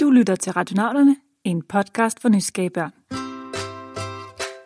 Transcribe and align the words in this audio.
Du 0.00 0.10
lytter 0.10 0.36
til 0.36 0.52
Radionauterne, 0.52 1.16
en 1.44 1.62
podcast 1.62 2.20
for 2.20 2.28
nysgerrige 2.28 2.70
børn. 2.70 2.92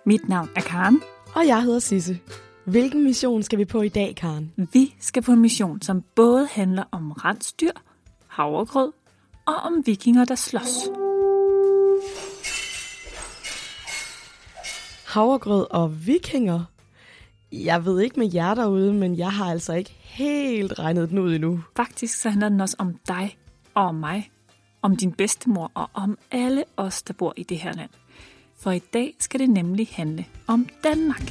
Mit 0.07 0.29
navn 0.29 0.49
er 0.57 0.61
Karen. 0.61 1.01
Og 1.35 1.47
jeg 1.47 1.63
hedder 1.63 1.79
Sisse. 1.79 2.19
Hvilken 2.65 3.05
mission 3.05 3.43
skal 3.43 3.59
vi 3.59 3.65
på 3.65 3.83
i 3.83 3.89
dag, 3.89 4.17
Karen? 4.17 4.53
Vi 4.73 4.95
skal 5.01 5.23
på 5.23 5.33
en 5.33 5.41
mission, 5.41 5.83
som 5.83 6.05
både 6.17 6.49
handler 6.51 6.85
om 6.91 7.13
rensdyr, 7.13 7.71
havregrød 8.27 8.93
og 9.47 9.55
om 9.55 9.83
vikinger, 9.87 10.25
der 10.25 10.35
slås. 10.35 10.89
Havregrød 15.07 15.67
og 15.71 16.07
vikinger? 16.07 16.65
Jeg 17.53 17.85
ved 17.85 18.01
ikke 18.01 18.21
med 18.21 18.31
jer 18.35 18.55
derude, 18.55 18.93
men 18.95 19.19
jeg 19.19 19.33
har 19.33 19.51
altså 19.51 19.73
ikke 19.73 19.97
helt 20.01 20.79
regnet 20.79 21.11
den 21.11 21.19
ud 21.19 21.35
endnu. 21.35 21.61
Faktisk 21.77 22.21
så 22.21 22.31
handler 22.31 22.49
den 22.49 22.61
også 22.61 22.77
om 22.79 22.95
dig 23.09 23.39
og 23.75 23.85
om 23.85 23.95
mig, 23.95 24.31
om 24.83 24.97
din 24.97 25.13
bedstemor 25.13 25.71
og 25.75 25.91
om 25.95 26.19
alle 26.31 26.65
os, 26.77 27.03
der 27.03 27.15
bor 27.15 27.35
i 27.37 27.43
det 27.43 27.59
her 27.59 27.73
land. 27.73 27.91
For 28.59 28.71
i 28.71 28.79
dag 28.79 29.15
skal 29.19 29.41
det 29.41 29.51
nemlig 29.51 29.89
handle 29.93 30.27
om 30.47 30.69
Danmark. 30.85 31.23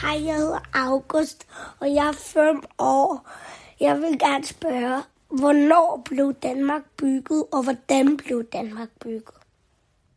Hej, 0.00 0.24
jeg 0.24 0.34
hedder 0.34 0.58
August, 0.74 1.46
og 1.80 1.94
jeg 1.94 2.08
er 2.08 2.12
5 2.12 2.62
år. 2.78 3.28
Jeg 3.80 3.96
vil 3.96 4.18
gerne 4.18 4.44
spørge, 4.44 5.02
hvornår 5.28 6.02
blev 6.04 6.34
Danmark 6.34 6.82
bygget, 6.96 7.44
og 7.52 7.62
hvordan 7.62 8.16
blev 8.16 8.44
Danmark 8.52 8.88
bygget? 9.00 9.34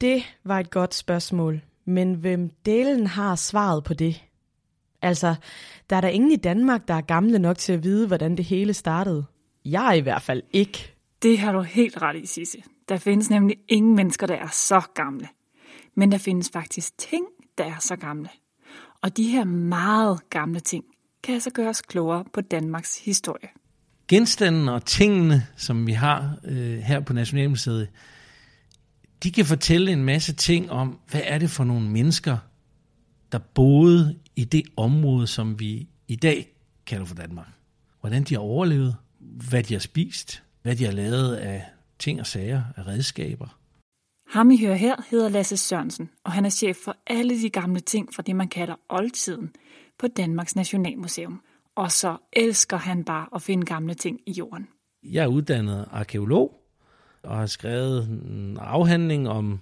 Det 0.02 0.24
var 0.44 0.60
et 0.60 0.70
godt 0.70 0.96
spørgsmål, 0.96 1.62
men 1.86 2.14
hvem 2.14 2.52
delen 2.66 3.08
har 3.08 3.36
svaret 3.36 3.84
på 3.84 3.94
det? 3.94 4.22
Altså, 5.02 5.36
der 5.90 5.96
er 5.96 6.02
der 6.02 6.08
ingen 6.08 6.32
i 6.32 6.36
Danmark, 6.36 6.88
der 6.88 6.94
er 6.94 7.02
gamle 7.02 7.40
nok 7.40 7.58
til 7.58 7.74
at 7.74 7.84
vide, 7.84 8.08
hvordan 8.08 8.38
det 8.38 8.46
hele 8.46 8.74
startede. 8.74 9.26
Jeg 9.66 9.88
er 9.88 9.94
i 9.94 10.00
hvert 10.00 10.22
fald 10.22 10.44
ikke. 10.54 10.94
Det 11.22 11.40
har 11.40 11.52
du 11.52 11.62
helt 11.62 12.02
ret 12.02 12.16
i, 12.24 12.26
Sisse. 12.26 12.58
Der 12.90 12.98
findes 12.98 13.30
nemlig 13.30 13.58
ingen 13.68 13.96
mennesker, 13.96 14.28
der 14.28 14.36
er 14.36 14.48
så 14.48 14.82
gamle. 14.96 15.28
Men 15.96 16.12
der 16.12 16.18
findes 16.18 16.50
faktisk 16.54 16.98
ting, 16.98 17.26
der 17.58 17.64
er 17.64 17.80
så 17.80 17.96
gamle. 17.96 18.30
Og 19.02 19.18
de 19.18 19.24
her 19.24 19.44
meget 19.44 20.30
gamle 20.30 20.60
ting 20.60 20.84
kan 21.24 21.34
altså 21.34 21.50
gøre 21.50 21.70
os 21.70 21.82
klogere 21.82 22.26
på 22.34 22.42
Danmarks 22.42 23.06
historie. 23.06 23.50
Genstandene 24.08 24.74
og 24.74 24.86
tingene, 24.86 25.48
som 25.58 25.88
vi 25.88 25.92
har 25.92 26.38
øh, 26.44 26.78
her 26.78 27.00
på 27.00 27.14
Nationalmuseet, 27.14 27.90
de 29.24 29.32
kan 29.32 29.46
fortælle 29.46 29.92
en 29.92 30.04
masse 30.04 30.34
ting 30.34 30.72
om, 30.72 31.00
hvad 31.12 31.22
er 31.24 31.38
det 31.38 31.50
for 31.50 31.64
nogle 31.64 31.90
mennesker, 31.90 32.38
der 33.32 33.38
boede 33.38 34.20
i 34.36 34.44
det 34.44 34.64
område, 34.78 35.28
som 35.28 35.60
vi 35.60 35.88
i 36.08 36.16
dag 36.16 36.48
kalder 36.86 37.06
for 37.06 37.16
Danmark. 37.16 37.48
Hvordan 38.00 38.24
de 38.24 38.34
har 38.34 38.42
overlevet, 38.42 38.96
hvad 39.50 39.64
de 39.64 39.74
har 39.74 39.80
spist, 39.80 40.44
hvad 40.62 40.76
de 40.76 40.86
har 40.86 40.92
lavet 40.92 41.36
af 41.36 41.66
ting 42.00 42.20
og 42.20 42.28
sager, 42.28 42.64
af 42.78 42.88
redskaber. 42.88 43.58
Ham 44.30 44.52
I 44.52 44.58
hører 44.58 44.76
her 44.76 44.96
hedder 45.10 45.30
Lasse 45.30 45.58
Sørensen, 45.58 46.10
og 46.24 46.32
han 46.32 46.46
er 46.46 46.50
chef 46.50 46.78
for 46.78 46.98
alle 47.08 47.42
de 47.42 47.50
gamle 47.50 47.80
ting 47.80 48.14
fra 48.16 48.24
det, 48.24 48.36
man 48.36 48.48
kalder 48.48 48.76
oldtiden 48.90 49.52
på 50.00 50.08
Danmarks 50.08 50.56
Nationalmuseum. 50.56 51.42
Og 51.76 51.92
så 51.92 52.18
elsker 52.34 52.78
han 52.78 53.04
bare 53.04 53.28
at 53.36 53.42
finde 53.42 53.66
gamle 53.66 53.94
ting 53.94 54.20
i 54.28 54.32
jorden. 54.32 54.68
Jeg 55.04 55.24
er 55.24 55.28
uddannet 55.28 55.88
arkeolog 55.92 56.62
og 57.24 57.38
har 57.38 57.46
skrevet 57.46 58.08
en 58.08 58.58
afhandling 58.58 59.30
om 59.30 59.60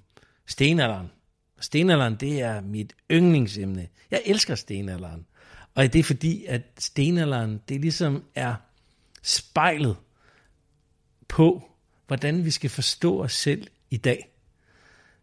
stenalderen. 0.47 1.11
Stenalderen, 1.59 2.15
det 2.15 2.41
er 2.41 2.61
mit 2.61 2.93
yndlingsemne. 3.11 3.87
Jeg 4.11 4.21
elsker 4.25 4.55
stenalderen. 4.55 5.25
Og 5.75 5.93
det 5.93 5.99
er 5.99 6.03
fordi, 6.03 6.45
at 6.45 6.61
stenalderen, 6.79 7.61
det 7.69 7.81
ligesom 7.81 8.23
er 8.35 8.55
spejlet 9.23 9.97
på, 11.27 11.63
hvordan 12.07 12.45
vi 12.45 12.51
skal 12.51 12.69
forstå 12.69 13.23
os 13.23 13.33
selv 13.33 13.67
i 13.89 13.97
dag. 13.97 14.29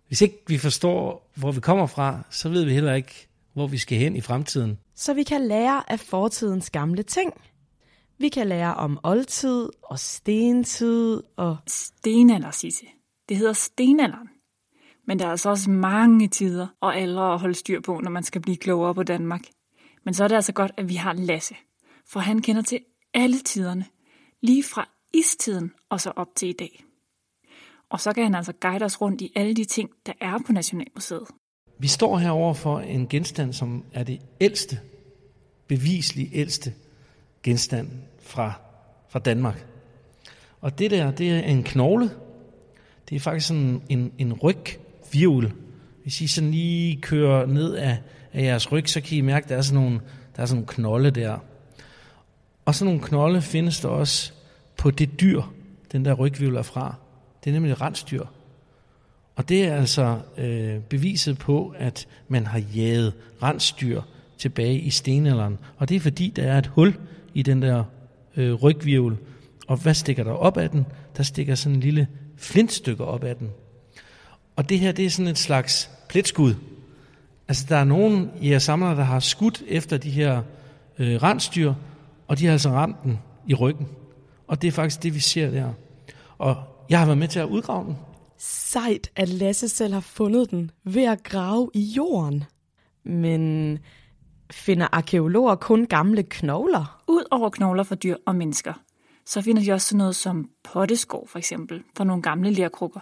Hvis 0.06 0.20
ikke 0.20 0.42
vi 0.46 0.58
forstår, 0.58 1.30
hvor 1.34 1.52
vi 1.52 1.60
kommer 1.60 1.86
fra, 1.86 2.22
så 2.30 2.48
ved 2.48 2.64
vi 2.64 2.72
heller 2.72 2.94
ikke, 2.94 3.28
hvor 3.52 3.66
vi 3.66 3.78
skal 3.78 3.98
hen 3.98 4.16
i 4.16 4.20
fremtiden. 4.20 4.78
Så 4.94 5.14
vi 5.14 5.22
kan 5.22 5.46
lære 5.46 5.90
af 5.92 6.00
fortidens 6.00 6.70
gamle 6.70 7.02
ting. 7.02 7.32
Vi 8.18 8.28
kan 8.28 8.46
lære 8.46 8.74
om 8.74 8.98
oldtid 9.02 9.68
og 9.82 9.98
stentid 9.98 11.22
og... 11.36 11.56
Stenalder, 11.66 12.50
Sisse. 12.50 12.86
Det 13.28 13.36
hedder 13.36 13.52
stenalderen. 13.52 14.28
Men 15.06 15.18
der 15.18 15.26
er 15.26 15.30
altså 15.30 15.50
også 15.50 15.70
mange 15.70 16.28
tider 16.28 16.66
og 16.80 16.96
aldre 16.96 17.32
at 17.32 17.38
holde 17.38 17.54
styr 17.54 17.80
på, 17.80 18.00
når 18.00 18.10
man 18.10 18.22
skal 18.22 18.40
blive 18.40 18.56
klogere 18.56 18.94
på 18.94 19.02
Danmark. 19.02 19.42
Men 20.04 20.14
så 20.14 20.24
er 20.24 20.28
det 20.28 20.34
altså 20.34 20.52
godt, 20.52 20.72
at 20.76 20.88
vi 20.88 20.94
har 20.94 21.12
Lasse, 21.12 21.54
for 22.06 22.20
han 22.20 22.42
kender 22.42 22.62
til 22.62 22.80
alle 23.16 23.38
tiderne, 23.38 23.84
lige 24.42 24.64
fra 24.64 24.88
istiden 25.14 25.72
og 25.90 26.00
så 26.00 26.10
op 26.16 26.28
til 26.36 26.48
i 26.48 26.52
dag. 26.52 26.84
Og 27.90 28.00
så 28.00 28.12
kan 28.12 28.22
han 28.22 28.34
altså 28.34 28.52
guide 28.60 28.84
os 28.84 29.00
rundt 29.00 29.20
i 29.20 29.32
alle 29.36 29.54
de 29.54 29.64
ting, 29.64 29.90
der 30.06 30.12
er 30.20 30.38
på 30.46 30.52
Nationalmuseet. 30.52 31.24
Vi 31.78 31.88
står 31.88 32.18
herover 32.18 32.54
for 32.54 32.80
en 32.80 33.08
genstand, 33.08 33.52
som 33.52 33.84
er 33.92 34.04
det 34.04 34.20
ældste, 34.40 34.80
bevisligt 35.66 36.30
ældste 36.32 36.74
genstand 37.42 37.90
fra, 38.22 38.52
fra 39.08 39.18
Danmark. 39.18 39.66
Og 40.60 40.78
det 40.78 40.90
der, 40.90 41.10
det 41.10 41.30
er 41.30 41.40
en 41.40 41.62
knogle. 41.62 42.10
Det 43.08 43.16
er 43.16 43.20
faktisk 43.20 43.46
sådan 43.46 43.82
en, 43.88 44.12
en 44.18 44.32
rygvirvel. 44.32 45.52
Hvis 46.02 46.20
I 46.20 46.26
sådan 46.26 46.50
lige 46.50 47.00
kører 47.00 47.46
ned 47.46 47.74
af, 47.74 47.98
af 48.32 48.42
jeres 48.42 48.72
ryg, 48.72 48.88
så 48.88 49.00
kan 49.00 49.18
I 49.18 49.20
mærke, 49.20 49.44
at 49.44 49.48
der 49.50 49.56
er 49.56 49.62
sådan 49.62 49.82
nogle, 49.82 50.00
der 50.36 50.42
er 50.42 50.46
sådan 50.46 50.56
nogle 50.56 50.74
knolde 50.74 51.10
der. 51.10 51.38
Og 52.66 52.74
sådan 52.74 52.94
nogle 52.94 53.08
knolde 53.08 53.42
findes 53.42 53.80
der 53.80 53.88
også 53.88 54.32
på 54.76 54.90
det 54.90 55.20
dyr, 55.20 55.42
den 55.92 56.04
der 56.04 56.12
rygvirvel 56.12 56.56
er 56.56 56.62
fra. 56.62 56.94
Det 57.44 57.50
er 57.50 57.54
nemlig 57.54 57.72
et 57.72 57.80
rensdyr. 57.80 58.24
Og 59.36 59.48
det 59.48 59.66
er 59.66 59.76
altså 59.76 60.18
øh, 60.38 60.80
beviset 60.80 61.38
på, 61.38 61.74
at 61.78 62.06
man 62.28 62.46
har 62.46 62.58
jaget 62.58 63.12
rensdyr 63.42 64.02
tilbage 64.38 64.78
i 64.78 64.90
stenalderen. 64.90 65.58
Og 65.76 65.88
det 65.88 65.94
er 65.94 66.00
fordi, 66.00 66.32
der 66.36 66.42
er 66.42 66.58
et 66.58 66.66
hul 66.66 66.96
i 67.34 67.42
den 67.42 67.62
der 67.62 67.84
øh, 68.36 68.54
rygvirvel. 68.54 69.16
Og 69.66 69.76
hvad 69.76 69.94
stikker 69.94 70.24
der 70.24 70.32
op 70.32 70.56
af 70.56 70.70
den? 70.70 70.86
Der 71.16 71.22
stikker 71.22 71.54
sådan 71.54 71.76
en 71.76 71.80
lille 71.80 72.08
flintstykke 72.36 73.04
op 73.04 73.24
af 73.24 73.36
den. 73.36 73.50
Og 74.56 74.68
det 74.68 74.78
her, 74.78 74.92
det 74.92 75.06
er 75.06 75.10
sådan 75.10 75.30
et 75.30 75.38
slags 75.38 75.90
pletskud. 76.08 76.54
Altså, 77.48 77.66
der 77.68 77.76
er 77.76 77.84
nogen 77.84 78.30
i 78.40 78.50
jer 78.50 78.58
samlere, 78.58 78.96
der 78.96 79.04
har 79.04 79.20
skudt 79.20 79.62
efter 79.68 79.96
de 79.96 80.10
her 80.10 80.42
øh, 80.98 81.22
rensdyr, 81.22 81.74
og 82.28 82.38
de 82.38 82.44
har 82.44 82.52
altså 82.52 82.70
ramt 82.70 83.02
den 83.02 83.18
i 83.46 83.54
ryggen. 83.54 83.88
Og 84.46 84.62
det 84.62 84.68
er 84.68 84.72
faktisk 84.72 85.02
det, 85.02 85.14
vi 85.14 85.20
ser 85.20 85.50
der. 85.50 85.72
Og 86.38 86.56
jeg 86.88 86.98
har 86.98 87.06
været 87.06 87.18
med 87.18 87.28
til 87.28 87.38
at 87.38 87.48
udgrave 87.48 87.84
den. 87.84 87.96
Sejt, 88.38 89.10
at 89.16 89.28
Lasse 89.28 89.68
selv 89.68 89.94
har 89.94 90.00
fundet 90.00 90.50
den 90.50 90.70
ved 90.84 91.04
at 91.04 91.22
grave 91.22 91.70
i 91.74 91.80
jorden. 91.80 92.44
Men 93.04 93.78
finder 94.50 94.88
arkeologer 94.92 95.54
kun 95.54 95.86
gamle 95.86 96.22
knogler? 96.22 97.02
Udover 97.08 97.50
knogler 97.50 97.82
for 97.82 97.94
dyr 97.94 98.16
og 98.26 98.36
mennesker, 98.36 98.72
så 99.26 99.42
finder 99.42 99.62
de 99.62 99.72
også 99.72 99.88
sådan 99.88 99.98
noget 99.98 100.16
som 100.16 100.50
potteskår 100.64 101.26
for 101.26 101.38
eksempel, 101.38 101.82
fra 101.96 102.04
nogle 102.04 102.22
gamle 102.22 102.50
lerkrukker. 102.50 103.00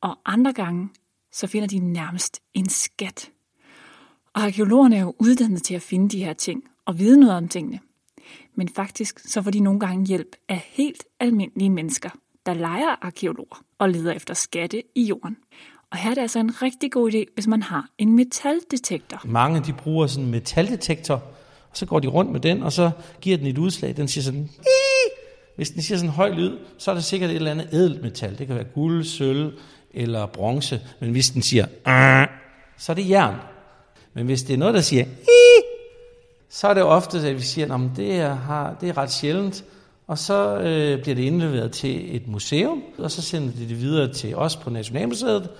Og 0.00 0.18
andre 0.26 0.52
gange, 0.52 0.88
så 1.32 1.46
finder 1.46 1.68
de 1.68 1.78
nærmest 1.78 2.40
en 2.54 2.68
skat. 2.68 3.30
Og 4.34 4.42
arkeologerne 4.42 4.96
er 4.96 5.00
jo 5.00 5.14
uddannet 5.18 5.62
til 5.62 5.74
at 5.74 5.82
finde 5.82 6.08
de 6.08 6.24
her 6.24 6.32
ting 6.32 6.62
og 6.86 6.98
vide 6.98 7.20
noget 7.20 7.36
om 7.36 7.48
tingene. 7.48 7.80
Men 8.54 8.68
faktisk 8.68 9.18
så 9.18 9.42
får 9.42 9.50
de 9.50 9.60
nogle 9.60 9.80
gange 9.80 10.06
hjælp 10.06 10.36
af 10.48 10.64
helt 10.72 11.04
almindelige 11.20 11.70
mennesker, 11.70 12.10
der 12.46 12.54
leger 12.54 13.04
arkeologer 13.04 13.64
og 13.78 13.90
leder 13.90 14.12
efter 14.12 14.34
skatte 14.34 14.82
i 14.94 15.02
jorden. 15.02 15.36
Og 15.90 15.98
her 15.98 16.10
er 16.10 16.14
det 16.14 16.22
altså 16.22 16.38
en 16.38 16.62
rigtig 16.62 16.92
god 16.92 17.12
idé, 17.12 17.24
hvis 17.34 17.46
man 17.46 17.62
har 17.62 17.88
en 17.98 18.16
metaldetektor. 18.16 19.20
Mange 19.24 19.60
de 19.60 19.72
bruger 19.72 20.06
sådan 20.06 20.24
en 20.24 20.30
metaldetektor, 20.30 21.14
og 21.70 21.76
så 21.76 21.86
går 21.86 22.00
de 22.00 22.08
rundt 22.08 22.32
med 22.32 22.40
den, 22.40 22.62
og 22.62 22.72
så 22.72 22.90
giver 23.20 23.36
den 23.36 23.46
et 23.46 23.58
udslag. 23.58 23.96
Den 23.96 24.08
siger 24.08 24.24
sådan, 24.24 24.40
Ii! 24.40 25.10
hvis 25.56 25.70
den 25.70 25.82
siger 25.82 25.98
sådan 25.98 26.10
en 26.10 26.14
høj 26.14 26.30
lyd, 26.30 26.58
så 26.78 26.90
er 26.90 26.94
det 26.94 27.04
sikkert 27.04 27.30
et 27.30 27.36
eller 27.36 27.50
andet 27.50 27.68
ædelt 27.72 28.02
metal. 28.02 28.38
Det 28.38 28.46
kan 28.46 28.56
være 28.56 28.64
guld, 28.64 29.04
sølv 29.04 29.52
eller 29.94 30.26
bronze. 30.26 30.80
Men 31.00 31.10
hvis 31.10 31.30
den 31.30 31.42
siger, 31.42 31.66
så 32.78 32.92
er 32.92 32.96
det 32.96 33.08
jern. 33.08 33.34
Men 34.14 34.26
hvis 34.26 34.42
det 34.42 34.54
er 34.54 34.58
noget, 34.58 34.74
der 34.74 34.80
siger, 34.80 35.04
Ii! 35.04 35.71
Så 36.54 36.68
er 36.68 36.74
det 36.74 36.82
ofte, 36.82 37.18
at 37.18 37.36
vi 37.36 37.42
siger, 37.42 37.74
at 37.74 37.90
det 37.96 38.16
er, 38.16 38.34
har, 38.34 38.76
det 38.80 38.88
er 38.88 38.98
ret 38.98 39.12
sjældent, 39.12 39.64
og 40.06 40.18
så 40.18 40.56
øh, 40.56 41.02
bliver 41.02 41.14
det 41.14 41.22
indleveret 41.22 41.72
til 41.72 42.16
et 42.16 42.28
museum, 42.28 42.82
og 42.98 43.10
så 43.10 43.22
sender 43.22 43.52
de 43.52 43.68
det 43.68 43.80
videre 43.80 44.12
til 44.12 44.36
os 44.36 44.56
på 44.56 44.70
Nationalmuseet, 44.70 45.50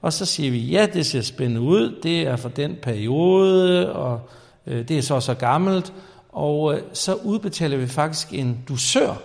og 0.00 0.12
så 0.12 0.26
siger 0.26 0.50
vi, 0.50 0.58
ja, 0.58 0.86
det 0.86 1.06
ser 1.06 1.20
spændende 1.20 1.60
ud, 1.60 2.00
det 2.02 2.20
er 2.22 2.36
fra 2.36 2.48
den 2.48 2.76
periode, 2.82 3.92
og 3.92 4.20
øh, 4.66 4.88
det 4.88 4.98
er 4.98 5.02
så 5.02 5.20
så 5.20 5.34
gammelt, 5.34 5.92
og 6.28 6.74
øh, 6.74 6.82
så 6.92 7.14
udbetaler 7.14 7.76
vi 7.76 7.86
faktisk 7.86 8.32
en 8.32 8.58
dusør, 8.68 9.22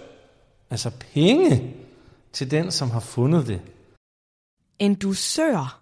altså 0.70 0.92
penge, 1.14 1.74
til 2.34 2.52
den, 2.52 2.72
som 2.72 2.92
har 2.92 3.00
fundet 3.00 3.48
det. 3.48 3.62
En 4.80 4.96
dusør? 4.96 5.82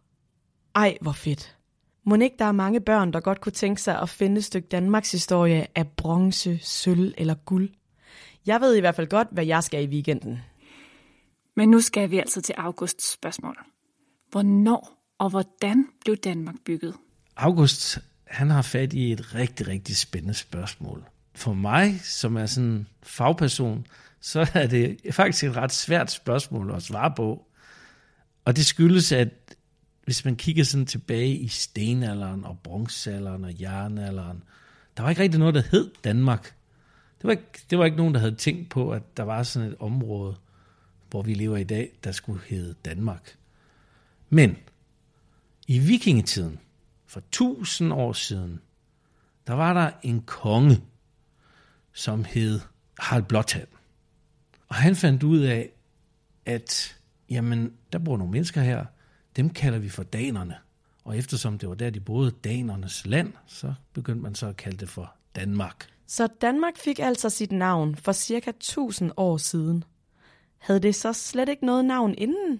Ej, 0.76 0.98
hvor 1.02 1.12
fedt. 1.12 1.56
Må 2.06 2.16
ikke 2.16 2.36
der 2.40 2.46
er 2.46 2.52
mange 2.52 2.82
børn, 2.82 3.14
der 3.14 3.20
godt 3.20 3.42
kunne 3.42 3.52
tænke 3.52 3.82
sig 3.82 4.02
at 4.02 4.10
finde 4.10 4.38
et 4.38 4.46
stykke 4.46 4.68
Danmarks 4.68 5.12
historie 5.12 5.68
af 5.76 5.88
bronze, 5.88 6.60
sølv 6.62 7.14
eller 7.18 7.34
guld? 7.34 7.70
Jeg 8.46 8.62
ved 8.62 8.76
i 8.76 8.80
hvert 8.80 8.96
fald 8.96 9.08
godt, 9.08 9.28
hvad 9.32 9.46
jeg 9.46 9.64
skal 9.64 9.84
i 9.84 9.88
weekenden. 9.88 10.40
Men 11.56 11.70
nu 11.70 11.82
skal 11.82 12.12
vi 12.12 12.18
altså 12.18 12.42
til 12.42 12.56
Augusts 12.58 13.12
spørgsmål. 13.14 13.58
Hvornår 14.32 15.04
og 15.20 15.30
hvordan 15.30 15.88
blev 16.02 16.18
Danmark 16.18 16.56
bygget? 16.66 16.96
August, 17.36 18.00
han 18.28 18.50
har 18.50 18.62
fat 18.62 18.94
i 18.94 19.12
et 19.12 19.36
rigtig, 19.36 19.68
rigtig 19.68 19.98
spændende 19.98 20.34
spørgsmål. 20.34 21.04
For 21.36 21.54
mig, 21.54 22.00
som 22.04 22.36
er 22.36 22.46
sådan 22.46 22.70
en 22.70 22.88
fagperson, 23.04 23.88
så 24.22 24.50
er 24.54 24.68
det 24.68 24.98
faktisk 25.12 25.44
et 25.44 25.56
ret 25.56 25.72
svært 25.72 26.12
spørgsmål 26.12 26.76
at 26.76 26.84
svare 26.84 27.14
på. 27.16 27.46
Og 28.46 28.56
det 28.56 28.66
skyldes, 28.66 29.12
at 29.12 29.56
hvis 30.06 30.26
man 30.26 30.36
kigger 30.36 30.64
sådan 30.64 30.86
tilbage 30.86 31.36
i 31.36 31.48
stenalderen 31.48 32.44
og 32.44 32.60
bronzealderen 32.64 33.44
og 33.44 33.62
jernalderen, 33.62 34.44
der 34.98 35.04
var 35.04 35.10
ikke 35.10 35.22
rigtig 35.22 35.40
noget, 35.40 35.56
der 35.56 35.64
hed 35.72 35.92
Danmark. 36.04 36.56
Det 37.18 37.28
var, 37.28 37.32
ikke, 37.32 37.66
det 37.70 37.78
var 37.78 37.86
ikke 37.86 37.98
nogen, 37.98 38.14
der 38.14 38.20
havde 38.20 38.36
tænkt 38.36 38.70
på, 38.70 38.92
at 38.92 39.18
der 39.18 39.24
var 39.24 39.44
sådan 39.44 39.68
et 39.68 39.76
område, 39.80 40.36
hvor 41.10 41.22
vi 41.22 41.34
lever 41.34 41.58
i 41.58 41.64
dag, 41.64 41.92
der 42.04 42.12
skulle 42.12 42.42
hedde 42.48 42.76
Danmark. 42.86 43.36
Men 44.30 44.58
i 45.68 45.80
vikingetiden, 45.80 46.60
for 47.06 47.22
tusind 47.32 47.94
år 47.94 48.14
siden, 48.14 48.62
der 49.48 49.54
var 49.54 49.74
der 49.74 49.92
en 50.04 50.22
konge, 50.22 50.82
som 51.94 52.26
hed 52.26 52.60
Harald 53.00 53.24
Blåtand. 53.24 53.68
Og 54.68 54.76
han 54.76 54.96
fandt 54.96 55.24
ud 55.24 55.40
af, 55.40 55.70
at 56.46 56.98
jamen, 57.30 57.74
der 57.94 58.00
bor 58.00 58.18
nogle 58.18 58.32
mennesker 58.32 58.62
her, 58.62 58.86
dem 59.36 59.50
kalder 59.50 59.80
vi 59.80 59.90
for 59.90 60.04
danerne. 60.04 60.56
Og 61.04 61.18
eftersom 61.18 61.58
det 61.58 61.70
var 61.70 61.76
der, 61.76 61.90
de 61.90 62.00
boede, 62.00 62.32
danernes 62.32 63.06
land, 63.06 63.34
så 63.48 63.74
begyndte 63.94 64.22
man 64.22 64.36
så 64.36 64.48
at 64.48 64.58
kalde 64.58 64.78
det 64.78 64.90
for 64.90 65.16
Danmark. 65.36 65.88
Så 66.08 66.28
Danmark 66.42 66.78
fik 66.78 67.00
altså 67.00 67.30
sit 67.30 67.52
navn 67.52 67.96
for 67.96 68.12
cirka 68.12 68.50
1000 68.50 69.12
år 69.18 69.38
siden. 69.38 69.84
Havde 70.58 70.80
det 70.80 70.96
så 70.96 71.14
slet 71.14 71.50
ikke 71.50 71.66
noget 71.66 71.86
navn 71.86 72.16
inden? 72.18 72.60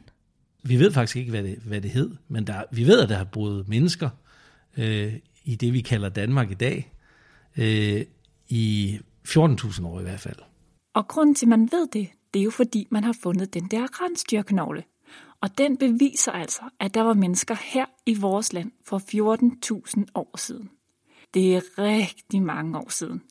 Vi 0.64 0.80
ved 0.80 0.92
faktisk 0.92 1.16
ikke, 1.16 1.32
hvad 1.32 1.44
det, 1.44 1.58
hvad 1.58 1.82
det 1.82 1.92
hed, 1.92 2.12
men 2.28 2.48
der, 2.48 2.64
vi 2.72 2.88
ved, 2.88 3.02
at 3.02 3.10
der 3.10 3.16
har 3.16 3.24
boet 3.24 3.68
mennesker 3.68 4.10
øh, 4.78 5.14
i 5.44 5.56
det, 5.56 5.74
vi 5.74 5.82
kalder 5.82 6.10
Danmark 6.10 6.52
i 6.52 6.54
dag, 6.54 6.94
øh, 7.58 8.06
i 8.48 9.00
14.000 9.28 9.86
år 9.86 10.00
i 10.00 10.04
hvert 10.04 10.20
fald. 10.20 10.40
Og 10.94 11.08
grunden 11.08 11.36
til, 11.36 11.46
at 11.46 11.50
man 11.50 11.70
ved 11.72 11.88
det, 11.94 12.10
det 12.34 12.40
er 12.40 12.44
jo 12.44 12.50
fordi, 12.52 12.88
man 12.92 13.04
har 13.04 13.16
fundet 13.24 13.54
den 13.54 13.68
der 13.72 14.02
rensdyrknogle. 14.02 14.84
Og 15.44 15.58
den 15.58 15.78
beviser 15.78 16.32
altså, 16.32 16.62
at 16.80 16.94
der 16.94 17.02
var 17.02 17.14
mennesker 17.14 17.56
her 17.62 17.86
i 18.06 18.20
vores 18.20 18.54
land 18.54 18.72
for 18.86 18.98
14.000 19.98 20.04
år 20.16 20.38
siden. 20.38 20.70
Det 21.34 21.56
er 21.56 21.62
rigtig 21.78 22.42
mange 22.42 22.78
år 22.78 22.90
siden. 22.90 23.22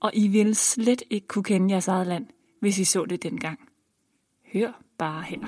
Og 0.00 0.10
I 0.14 0.28
ville 0.28 0.54
slet 0.54 1.02
ikke 1.10 1.26
kunne 1.26 1.44
kende 1.44 1.72
jeres 1.72 1.88
eget 1.88 2.06
land, 2.06 2.26
hvis 2.60 2.78
I 2.78 2.84
så 2.84 3.04
det 3.04 3.22
dengang. 3.22 3.58
Hør 4.52 4.82
bare 4.98 5.22
her. 5.22 5.38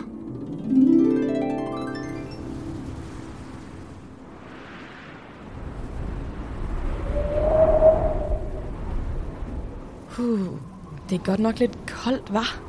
Uh, 10.18 10.58
det 11.10 11.20
er 11.20 11.24
godt 11.24 11.40
nok 11.40 11.58
lidt 11.58 11.78
koldt, 11.86 12.32
var. 12.32 12.62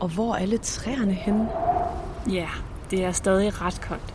Og 0.00 0.08
hvor 0.14 0.34
er 0.34 0.38
alle 0.38 0.58
træerne 0.58 1.12
henne? 1.12 1.73
Ja, 2.32 2.48
det 2.90 3.04
er 3.04 3.12
stadig 3.12 3.60
ret 3.60 3.80
koldt. 3.80 4.14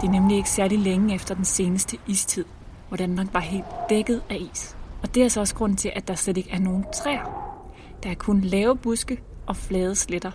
Det 0.00 0.06
er 0.06 0.10
nemlig 0.10 0.36
ikke 0.36 0.50
særlig 0.50 0.78
længe 0.78 1.14
efter 1.14 1.34
den 1.34 1.44
seneste 1.44 1.98
istid, 2.06 2.44
hvor 2.88 2.96
Danmark 2.96 3.26
var 3.32 3.40
helt 3.40 3.64
dækket 3.90 4.22
af 4.30 4.48
is. 4.52 4.76
Og 5.02 5.14
det 5.14 5.22
er 5.22 5.28
så 5.28 5.40
også 5.40 5.54
grund 5.54 5.76
til, 5.76 5.92
at 5.96 6.08
der 6.08 6.14
slet 6.14 6.36
ikke 6.36 6.50
er 6.50 6.58
nogen 6.58 6.84
træer. 6.94 7.56
Der 8.02 8.10
er 8.10 8.14
kun 8.14 8.40
lave 8.40 8.76
buske 8.76 9.22
og 9.46 9.56
flade 9.56 9.94
sletter, 9.94 10.30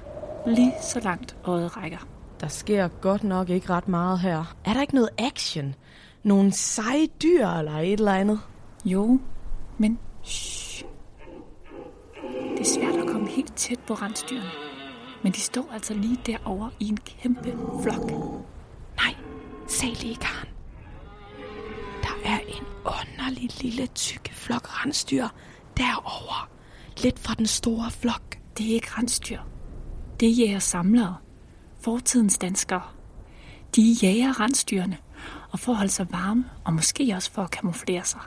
lige 0.47 0.73
så 0.81 0.99
langt 0.99 1.35
øjet 1.43 1.77
rækker. 1.77 2.07
Der 2.41 2.47
sker 2.47 2.87
godt 2.87 3.23
nok 3.23 3.49
ikke 3.49 3.69
ret 3.69 3.87
meget 3.87 4.19
her. 4.19 4.55
Er 4.65 4.73
der 4.73 4.81
ikke 4.81 4.95
noget 4.95 5.09
action? 5.17 5.75
Nogle 6.23 6.51
seje 6.51 7.07
dyr 7.23 7.47
eller 7.47 7.77
et 7.77 7.93
eller 7.93 8.13
andet? 8.13 8.39
Jo, 8.85 9.19
men 9.77 9.99
shh. 10.23 10.85
Det 12.51 12.59
er 12.59 12.63
svært 12.63 12.95
at 12.95 13.07
komme 13.07 13.27
helt 13.27 13.55
tæt 13.55 13.79
på 13.79 13.93
rensdyrene. 13.93 14.70
Men 15.23 15.31
de 15.31 15.39
står 15.39 15.69
altså 15.73 15.93
lige 15.93 16.19
derovre 16.25 16.71
i 16.79 16.87
en 16.89 16.97
kæmpe 16.97 17.57
flok. 17.83 18.11
Nej, 18.95 19.15
se 19.67 19.85
lige, 19.85 20.15
Karen. 20.15 20.49
Der 22.03 22.29
er 22.29 22.39
en 22.39 22.65
underlig 22.85 23.61
lille 23.61 23.87
tykke 23.87 24.35
flok 24.35 24.67
rensdyr 24.85 25.27
derovre. 25.77 26.47
Lidt 27.03 27.19
fra 27.19 27.33
den 27.33 27.45
store 27.45 27.91
flok. 27.91 28.37
Det 28.57 28.69
er 28.69 28.73
ikke 28.73 28.87
rensdyr. 28.97 29.39
Det 30.19 30.27
er 30.27 30.33
jæger 30.33 30.59
samlere. 30.59 31.15
Fortidens 31.79 32.37
danskere. 32.37 32.81
De 33.75 33.95
jager 34.01 34.39
rensdyrene, 34.39 34.97
og 35.51 35.59
for 35.59 35.71
at 35.71 35.77
holde 35.77 35.91
sig 35.91 36.07
varme, 36.11 36.45
og 36.65 36.73
måske 36.73 37.13
også 37.15 37.31
for 37.31 37.43
at 37.43 37.51
kamuflere 37.51 38.03
sig, 38.03 38.19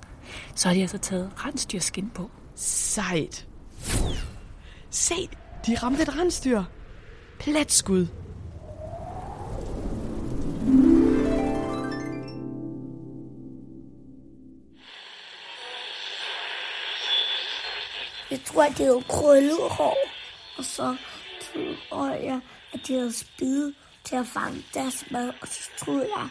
så 0.54 0.68
har 0.68 0.74
de 0.74 0.80
altså 0.80 0.98
taget 0.98 1.32
rensdyrskin 1.36 2.10
på. 2.10 2.30
Sejt. 2.54 3.48
Se, 4.90 5.28
de 5.66 5.76
ramte 5.82 6.02
et 6.02 6.18
rensdyr. 6.18 6.62
Pletskud. 7.38 8.06
Jeg 18.30 18.40
tror, 18.44 18.62
at 18.62 18.78
det 18.78 18.88
var 18.88 19.02
krøllet 19.08 19.58
hår. 19.70 19.96
Og 20.58 20.64
så 20.64 20.96
tror 21.40 22.08
jeg, 22.08 22.40
at 22.72 22.80
de 22.86 22.94
havde 22.94 23.12
spid 23.12 23.72
til 24.04 24.16
at 24.16 24.26
fange 24.26 24.64
deres 24.74 25.04
mad. 25.10 25.32
Og 25.40 25.48
så 25.48 25.70
troede 25.78 26.06
jeg 26.16 26.28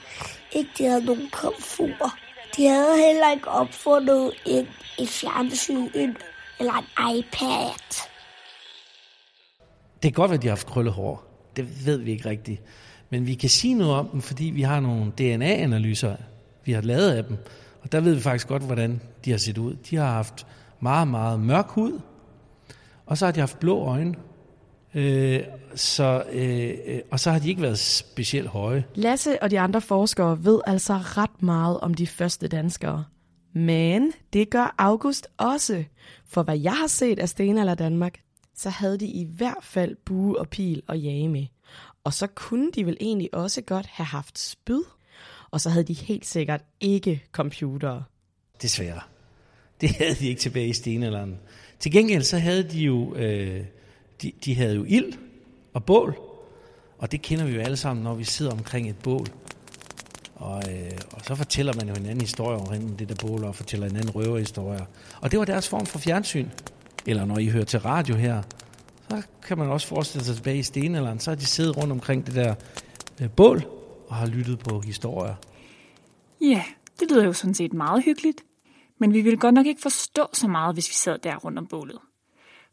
ikke, 0.52 0.70
de 0.78 0.86
havde 0.86 1.06
nogen 1.06 1.30
komfur. 1.30 2.14
De 2.58 2.68
havde 2.68 2.98
heller 2.98 3.32
ikke 3.32 3.48
opfundet 3.48 4.34
en, 4.46 4.68
en 4.98 5.08
fjernsyn 5.08 6.16
eller 6.60 6.74
en 6.74 7.18
iPad. 7.18 8.13
Det 10.04 10.14
kan 10.14 10.22
godt, 10.22 10.32
at 10.32 10.42
de 10.42 10.48
har 10.48 10.52
haft 10.52 10.68
krøllet 10.68 10.94
hår. 10.94 11.24
Det 11.56 11.86
ved 11.86 11.98
vi 11.98 12.12
ikke 12.12 12.30
rigtigt. 12.30 12.62
Men 13.10 13.28
vi 13.28 13.34
kan 13.34 13.50
sige 13.50 13.74
noget 13.74 13.94
om 13.94 14.08
dem, 14.08 14.22
fordi 14.22 14.46
vi 14.46 14.62
har 14.62 14.80
nogle 14.80 15.12
DNA-analyser, 15.18 16.16
vi 16.66 16.72
har 16.72 16.82
lavet 16.82 17.12
af 17.12 17.24
dem. 17.24 17.38
Og 17.82 17.92
der 17.92 18.00
ved 18.00 18.16
vi 18.16 18.22
faktisk 18.22 18.48
godt, 18.48 18.64
hvordan 18.64 19.02
de 19.26 19.32
har 19.32 19.38
set 19.38 19.58
ud. 19.58 19.76
De 19.90 19.96
har 19.96 20.12
haft 20.12 20.48
meget, 20.80 21.08
meget 21.08 21.40
mørk 21.40 21.68
hud, 21.68 22.00
og 23.06 23.18
så 23.18 23.26
har 23.26 23.32
de 23.32 23.40
haft 23.40 23.60
blå 23.60 23.80
øjne, 23.80 24.16
øh, 24.94 25.40
så, 25.76 26.24
øh, 26.32 27.00
og 27.12 27.20
så 27.20 27.32
har 27.32 27.40
de 27.40 27.50
ikke 27.50 27.62
været 27.62 27.80
specielt 27.80 28.48
høje. 28.48 28.84
Lasse 28.96 29.44
og 29.44 29.52
de 29.52 29.60
andre 29.60 29.82
forskere 29.82 30.46
ved 30.46 30.62
altså 30.68 30.94
ret 30.94 31.44
meget 31.44 31.80
om 31.80 31.94
de 31.94 32.08
første 32.08 32.48
danskere. 32.48 33.06
Men 33.56 34.12
det 34.34 34.50
gør 34.50 34.76
August 34.78 35.28
også. 35.38 35.84
For 36.28 36.44
hvad 36.44 36.60
jeg 36.60 36.74
har 36.74 36.88
set 36.88 37.20
af 37.20 37.30
Stenalder 37.30 37.76
Danmark, 37.76 38.20
så 38.56 38.70
havde 38.70 38.98
de 38.98 39.06
i 39.06 39.24
hvert 39.24 39.64
fald 39.64 39.96
bue 40.06 40.40
og 40.40 40.50
pil 40.50 40.82
og 40.88 41.00
jage 41.00 41.30
med. 41.30 41.46
Og 42.04 42.14
så 42.14 42.28
kunne 42.28 42.72
de 42.72 42.86
vel 42.86 42.98
egentlig 43.00 43.30
også 43.34 43.62
godt 43.62 43.86
have 43.86 44.06
haft 44.06 44.40
spyd. 44.40 44.82
Og 45.52 45.62
så 45.62 45.70
havde 45.70 45.84
de 45.84 45.94
helt 45.94 46.26
sikkert 46.26 46.62
ikke 46.80 47.24
computere. 47.32 48.04
Desværre. 48.62 49.02
Det 49.82 49.90
havde 49.90 50.16
de 50.16 50.28
ikke 50.28 50.42
tilbage 50.42 50.68
i 50.68 50.74
stenalderen. 50.74 51.40
Til 51.80 51.92
gengæld 51.92 52.24
så 52.24 52.38
havde 52.38 52.64
de 52.64 52.80
jo, 52.80 53.16
øh, 53.16 53.66
de, 54.22 54.32
de 54.46 54.56
havde 54.56 54.76
jo 54.76 54.84
ild 54.84 55.14
og 55.74 55.86
bål. 55.86 56.18
Og 56.98 57.12
det 57.12 57.22
kender 57.22 57.46
vi 57.46 57.54
jo 57.54 57.62
alle 57.62 57.78
sammen, 57.78 58.04
når 58.04 58.14
vi 58.14 58.24
sidder 58.24 58.52
omkring 58.52 58.90
et 58.90 58.98
bål. 58.98 59.28
Og, 60.36 60.64
øh, 60.72 60.92
og 61.12 61.22
så 61.26 61.36
fortæller 61.36 61.74
man 61.74 61.88
jo 61.88 61.94
en 61.94 62.06
anden 62.06 62.22
historie 62.22 62.58
omkring 62.58 63.00
det 63.00 63.10
der 63.10 63.16
bål, 63.28 63.44
og 63.44 63.56
fortæller 63.56 63.88
en 63.88 63.96
anden 63.96 64.10
røverhistorie. 64.10 64.86
Og 65.22 65.32
det 65.32 65.40
var 65.40 65.46
deres 65.46 65.68
form 65.68 65.86
for 65.86 66.00
fjernsyn. 66.00 66.50
Eller 67.06 67.26
når 67.26 67.38
I 67.38 67.48
hører 67.48 67.66
til 67.66 67.80
radio 67.80 68.16
her, 68.16 68.42
så 69.10 69.22
kan 69.48 69.58
man 69.58 69.70
også 69.70 69.88
forestille 69.88 70.26
sig 70.26 70.36
tilbage 70.36 70.58
i 70.58 70.64
stenalderen, 70.64 71.20
så 71.20 71.32
har 71.32 71.36
de 71.36 71.46
siddet 71.46 71.78
rundt 71.78 71.92
omkring 71.92 72.26
det 72.26 72.36
der 72.36 72.56
øh, 73.22 73.30
bål, 73.30 73.64
og 74.08 74.16
har 74.16 74.28
lyttet 74.28 74.60
på 74.60 74.80
historier. 74.80 75.36
Ja, 76.42 76.64
det 77.00 77.12
lyder 77.12 77.26
jo 77.26 77.34
sådan 77.34 77.54
set 77.54 77.74
meget 77.74 78.04
hyggeligt. 78.04 78.44
Men 79.00 79.14
vi 79.14 79.22
ville 79.22 79.40
godt 79.40 79.56
nok 79.56 79.66
ikke 79.66 79.82
forstå 79.82 80.28
så 80.34 80.48
meget, 80.48 80.76
hvis 80.76 80.90
vi 80.90 80.94
sad 80.94 81.18
der 81.24 81.36
rundt 81.36 81.58
om 81.58 81.68
bålet. 81.68 82.00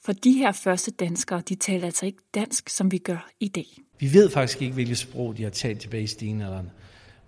For 0.04 0.12
de 0.12 0.32
her 0.32 0.52
første 0.52 0.90
danskere, 0.90 1.42
de 1.48 1.54
taler 1.54 1.84
altså 1.84 2.06
ikke 2.06 2.18
dansk, 2.34 2.68
som 2.68 2.92
vi 2.92 2.98
gør 2.98 3.30
i 3.40 3.48
dag. 3.48 3.66
Vi 3.98 4.12
ved 4.12 4.30
faktisk 4.30 4.62
ikke, 4.62 4.74
hvilket 4.74 4.98
sprog 4.98 5.36
de 5.36 5.42
har 5.42 5.50
talt 5.50 5.80
tilbage 5.80 6.02
i 6.02 6.06
stenalderen. 6.06 6.70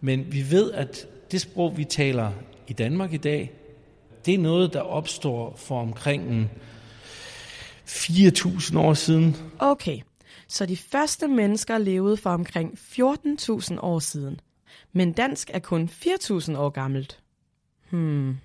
Men 0.01 0.33
vi 0.33 0.51
ved, 0.51 0.73
at 0.73 1.07
det 1.31 1.41
sprog, 1.41 1.77
vi 1.77 1.85
taler 1.85 2.33
i 2.69 2.73
Danmark 2.73 3.13
i 3.13 3.17
dag, 3.17 3.53
det 4.27 4.35
er 4.35 4.39
noget, 4.39 4.73
der 4.73 4.81
opstår 4.81 5.57
for 5.57 5.81
omkring 5.81 6.51
4.000 7.87 8.79
år 8.79 8.95
siden. 8.95 9.37
Okay, 9.59 9.99
så 10.49 10.67
de 10.67 10.77
første 10.77 11.29
mennesker 11.29 11.79
levede 11.79 12.17
for 12.17 12.31
omkring 12.31 12.73
14.000 12.73 13.79
år 13.81 13.99
siden. 13.99 14.41
Men 14.93 15.13
dansk 15.13 15.51
er 15.55 15.59
kun 15.59 15.91
4.000 15.93 16.57
år 16.57 16.69
gammelt. 16.69 17.21
Hmm. 17.91 18.37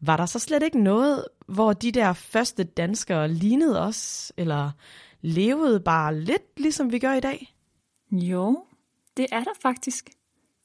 Var 0.00 0.16
der 0.16 0.26
så 0.26 0.38
slet 0.38 0.62
ikke 0.62 0.82
noget, 0.82 1.24
hvor 1.46 1.72
de 1.72 1.92
der 1.92 2.12
første 2.12 2.64
danskere 2.64 3.28
lignede 3.28 3.80
os, 3.80 4.32
eller 4.36 4.70
levede 5.20 5.80
bare 5.80 6.20
lidt 6.20 6.60
ligesom 6.60 6.92
vi 6.92 6.98
gør 6.98 7.14
i 7.14 7.20
dag? 7.20 7.54
Jo, 8.12 8.64
det 9.16 9.26
er 9.32 9.44
der 9.44 9.54
faktisk. 9.62 10.10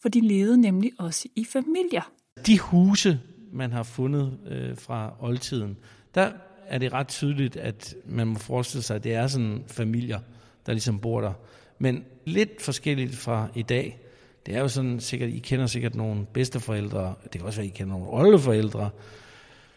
For 0.01 0.09
de 0.09 0.21
levede 0.21 0.61
nemlig 0.61 0.91
også 0.99 1.27
i 1.35 1.45
familier. 1.45 2.11
De 2.45 2.59
huse, 2.59 3.19
man 3.53 3.71
har 3.71 3.83
fundet 3.83 4.39
øh, 4.47 4.77
fra 4.77 5.13
oldtiden, 5.19 5.77
der 6.15 6.31
er 6.69 6.77
det 6.77 6.93
ret 6.93 7.07
tydeligt, 7.07 7.57
at 7.57 7.95
man 8.05 8.27
må 8.27 8.39
forestille 8.39 8.83
sig, 8.83 8.95
at 8.95 9.03
det 9.03 9.13
er 9.13 9.27
sådan 9.27 9.63
familier, 9.67 10.19
der 10.65 10.71
ligesom 10.71 10.99
bor 10.99 11.21
der. 11.21 11.33
Men 11.79 12.03
lidt 12.25 12.61
forskelligt 12.61 13.15
fra 13.15 13.47
i 13.55 13.61
dag. 13.61 13.99
Det 14.45 14.55
er 14.55 14.59
jo 14.59 14.67
sådan 14.67 14.99
sikkert, 14.99 15.29
I 15.29 15.39
kender 15.39 15.67
sikkert 15.67 15.95
nogle 15.95 16.25
bedsteforældre, 16.33 17.13
det 17.23 17.31
kan 17.31 17.41
også 17.41 17.59
være, 17.59 17.67
I 17.67 17.69
kender 17.69 17.93
nogle 17.93 18.09
oldeforældre, 18.09 18.89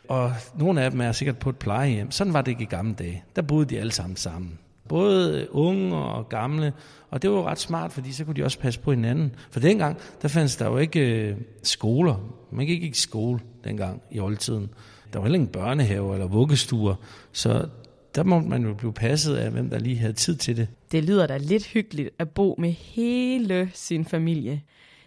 og 0.08 0.32
nogle 0.58 0.82
af 0.82 0.90
dem 0.90 1.00
er 1.00 1.12
sikkert 1.12 1.38
på 1.38 1.50
et 1.50 1.56
plejehjem. 1.56 2.10
Sådan 2.10 2.32
var 2.32 2.42
det 2.42 2.50
ikke 2.50 2.62
i 2.62 2.66
gamle 2.66 2.94
dage. 2.94 3.24
Der 3.36 3.42
boede 3.42 3.66
de 3.66 3.80
alle 3.80 3.92
sammen 3.92 4.16
sammen. 4.16 4.58
Både 4.88 5.48
unge 5.50 5.96
og 5.96 6.28
gamle. 6.28 6.72
Og 7.10 7.22
det 7.22 7.30
var 7.30 7.36
jo 7.36 7.46
ret 7.46 7.58
smart, 7.58 7.92
fordi 7.92 8.12
så 8.12 8.24
kunne 8.24 8.36
de 8.36 8.44
også 8.44 8.58
passe 8.58 8.80
på 8.80 8.90
hinanden. 8.90 9.34
For 9.50 9.60
dengang, 9.60 9.98
der 10.22 10.28
fandt 10.28 10.58
der 10.58 10.66
jo 10.66 10.78
ikke 10.78 11.00
øh, 11.00 11.36
skoler. 11.62 12.32
Man 12.50 12.66
gik 12.66 12.82
ikke 12.82 12.96
i 12.96 13.00
skole 13.00 13.40
dengang 13.64 14.02
i 14.10 14.20
oldtiden. 14.20 14.70
Der 15.12 15.18
var 15.18 15.24
heller 15.24 15.34
ingen 15.34 15.52
børnehave 15.52 16.12
eller 16.12 16.26
vuggestuer. 16.26 16.94
Så 17.32 17.68
der 18.14 18.22
må 18.22 18.40
man 18.40 18.64
jo 18.64 18.74
blive 18.74 18.92
passet 18.92 19.36
af, 19.36 19.50
hvem 19.50 19.70
der 19.70 19.78
lige 19.78 19.98
havde 19.98 20.12
tid 20.12 20.36
til 20.36 20.56
det. 20.56 20.68
Det 20.92 21.04
lyder 21.04 21.26
da 21.26 21.36
lidt 21.36 21.66
hyggeligt 21.66 22.10
at 22.18 22.30
bo 22.30 22.54
med 22.58 22.70
hele 22.70 23.70
sin 23.74 24.04
familie. 24.04 24.62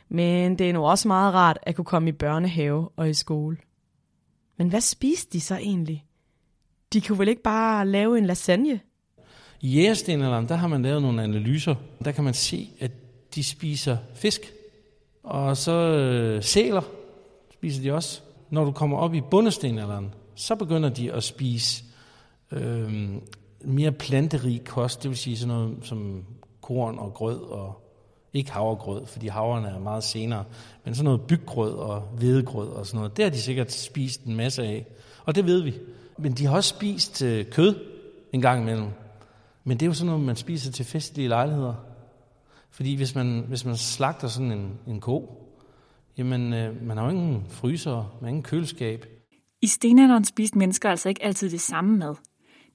Men 0.10 0.60
det 0.60 0.70
er 0.70 0.74
nu 0.74 0.86
også 0.86 1.08
meget 1.08 1.34
rart 1.34 1.60
at 1.64 1.76
kunne 1.76 1.86
komme 1.86 2.10
i 2.10 2.12
børnehave 2.12 2.90
og 2.96 3.10
i 3.10 3.14
skole. 3.14 3.58
Men 4.58 4.70
hvad 4.70 4.82
spiste 4.82 5.34
de 5.34 5.42
så 5.42 5.56
egentlig? 5.56 6.06
De 6.94 7.02
kunne 7.02 7.20
vel 7.20 7.28
ikke 7.28 7.42
bare 7.42 7.88
lave 7.88 8.18
en 8.18 8.26
lasagne? 8.26 8.80
I 9.62 9.70
jægerstenalderen, 9.70 10.48
der 10.48 10.56
har 10.56 10.68
man 10.68 10.82
lavet 10.82 11.02
nogle 11.02 11.24
analyser. 11.24 11.76
Der 12.06 12.12
kan 12.12 12.24
man 12.24 12.34
se, 12.34 12.70
at 12.80 12.92
de 13.36 13.44
spiser 13.44 13.98
fisk. 14.16 14.42
Og 15.24 15.58
så 15.58 15.72
øh, 15.72 16.44
sæler 16.44 16.82
spiser 17.54 17.82
de 17.82 17.94
også. 17.94 18.22
Når 18.50 18.66
du 18.66 18.72
kommer 18.72 18.98
op 18.98 19.14
i 19.14 19.22
bundestenalderen, 19.22 20.14
så 20.36 20.56
begynder 20.56 20.90
de 20.90 21.12
at 21.14 21.24
spise 21.24 21.84
øh, 22.52 23.10
mere 23.62 23.92
planterig 23.92 24.64
kost. 24.66 25.04
Det 25.04 25.10
vil 25.10 25.18
sige 25.18 25.38
sådan 25.38 25.56
noget 25.56 25.78
som 25.82 26.24
korn 26.62 26.98
og 26.98 27.14
grød 27.14 27.40
og 27.40 27.82
ikke 28.34 28.52
havregrød, 28.52 29.06
fordi 29.06 29.28
havrene 29.28 29.68
er 29.68 29.80
meget 29.80 30.04
senere, 30.04 30.44
men 30.86 30.96
sådan 30.96 31.06
noget 31.06 31.22
byggrød 31.22 31.74
og 31.74 32.02
hvedegrød 32.02 32.70
og 32.70 32.86
sådan 32.86 32.98
noget. 32.98 33.18
Det 33.18 33.26
har 33.26 33.30
de 33.30 33.42
sikkert 33.42 33.72
spist 33.72 34.24
en 34.24 34.36
masse 34.36 34.64
af, 34.64 34.86
og 35.26 35.36
det 35.36 35.46
ved 35.46 35.62
vi. 35.62 35.74
Men 36.18 36.34
de 36.34 36.46
har 36.46 36.56
også 36.56 36.70
spist 36.70 37.22
øh, 37.22 37.46
kød 37.46 37.76
en 38.34 38.42
gang 38.42 38.62
imellem. 38.62 38.88
Men 39.64 39.78
det 39.78 39.86
er 39.86 39.88
jo 39.88 39.94
sådan 39.94 40.06
noget, 40.06 40.24
man 40.26 40.36
spiser 40.36 40.72
til 40.72 40.86
festlige 40.86 41.28
lejligheder. 41.28 41.74
Fordi 42.70 42.96
hvis 42.96 43.16
man, 43.16 43.46
hvis 43.48 43.66
man 43.66 43.78
slagter 43.78 44.28
sådan 44.28 44.52
en, 44.52 44.80
en 44.88 45.02
ko, 45.02 45.45
jamen 46.18 46.54
øh, 46.54 46.82
man 46.84 46.98
har 46.98 47.04
jo 47.06 47.12
ingen 47.12 47.44
fryser, 47.50 47.96
man 47.96 48.22
har 48.22 48.28
ingen 48.28 48.44
køleskab. 48.44 49.06
I 49.62 49.68
stenalderen 49.68 50.26
spiste 50.26 50.58
mennesker 50.58 50.90
altså 50.90 51.10
ikke 51.10 51.24
altid 51.24 51.50
det 51.50 51.62
samme 51.62 51.98
mad. 51.98 52.16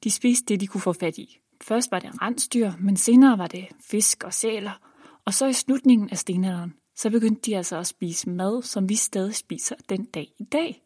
De 0.05 0.11
spiste 0.11 0.45
det, 0.49 0.61
de 0.61 0.67
kunne 0.67 0.81
få 0.81 0.93
fat 0.93 1.19
i. 1.19 1.39
Først 1.63 1.91
var 1.91 1.99
det 1.99 2.23
rensdyr, 2.23 2.73
men 2.79 2.97
senere 2.97 3.39
var 3.39 3.47
det 3.47 3.67
fisk 3.91 4.25
og 4.25 4.35
sæler. 4.35 4.81
Og 5.25 5.35
så 5.35 5.47
i 5.47 5.53
slutningen 5.53 6.11
af 6.11 6.19
stenalderen, 6.19 6.75
så 6.97 7.11
begyndte 7.11 7.41
de 7.47 7.57
altså 7.57 7.79
at 7.79 7.87
spise 7.87 8.31
mad, 8.31 8.63
som 8.63 8.89
vi 8.89 8.95
stadig 8.95 9.35
spiser 9.35 9.75
den 9.89 10.05
dag 10.05 10.27
i 10.39 10.45
dag. 10.45 10.83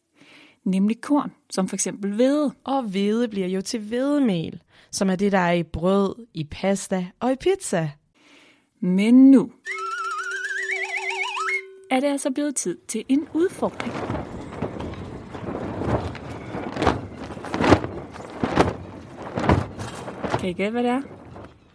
Nemlig 0.65 1.01
korn, 1.01 1.33
som 1.51 1.69
for 1.69 1.77
eksempel 1.77 2.15
hvede. 2.15 2.55
Og 2.65 2.83
hvede 2.83 3.29
bliver 3.29 3.49
jo 3.49 3.61
til 3.61 3.81
hvedemel, 3.81 4.63
som 4.91 5.11
er 5.11 5.17
det, 5.17 5.33
der 5.33 5.39
er 5.39 5.53
i 5.53 5.63
brød, 5.63 6.27
i 6.35 6.45
pasta 6.45 7.07
og 7.21 7.33
i 7.33 7.37
pizza. 7.37 7.91
Men 8.81 9.31
nu 9.31 9.51
er 11.95 12.01
det 12.01 12.07
altså 12.07 12.31
blevet 12.31 12.57
tid 12.57 12.79
til 12.89 13.05
en 13.09 13.29
udfordring. 13.33 13.93
Kan 20.41 20.49
I 20.49 20.53
gætte, 20.53 20.71
hvad 20.71 20.83
det 20.83 20.91
er? 20.91 21.03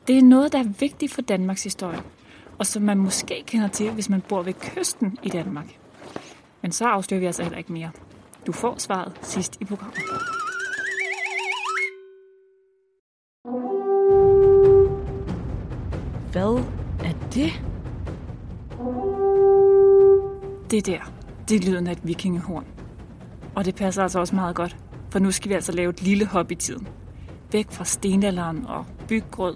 Det 0.07 0.17
er 0.17 0.21
noget, 0.21 0.51
der 0.51 0.59
er 0.59 0.69
vigtigt 0.79 1.13
for 1.13 1.21
Danmarks 1.21 1.63
historie, 1.63 1.99
og 2.57 2.65
som 2.65 2.83
man 2.83 2.97
måske 2.97 3.43
kender 3.47 3.67
til, 3.67 3.91
hvis 3.91 4.09
man 4.09 4.21
bor 4.21 4.41
ved 4.41 4.53
kysten 4.53 5.17
i 5.23 5.29
Danmark. 5.29 5.79
Men 6.61 6.71
så 6.71 6.85
afslører 6.85 7.19
vi 7.19 7.25
altså 7.25 7.43
heller 7.43 7.57
ikke 7.57 7.73
mere. 7.73 7.91
Du 8.47 8.51
får 8.51 8.77
svaret 8.77 9.19
sidst 9.21 9.57
i 9.61 9.65
programmet. 9.65 9.99
Hvad 16.31 16.63
er 17.03 17.13
det? 17.33 17.68
Det 20.71 20.85
der, 20.85 21.13
det 21.49 21.55
er 21.55 21.69
lyden 21.69 21.87
af 21.87 21.91
et 21.91 21.99
vikingehorn. 22.03 22.65
Og 23.55 23.65
det 23.65 23.75
passer 23.75 24.03
altså 24.03 24.19
også 24.19 24.35
meget 24.35 24.55
godt, 24.55 24.77
for 25.09 25.19
nu 25.19 25.31
skal 25.31 25.49
vi 25.49 25.55
altså 25.55 25.71
lave 25.71 25.89
et 25.89 26.01
lille 26.01 26.25
hop 26.25 26.51
i 26.51 26.55
tiden. 26.55 26.87
Væk 27.51 27.71
fra 27.71 27.85
stenalderen 27.85 28.65
og 28.65 28.85
byggrød, 29.07 29.55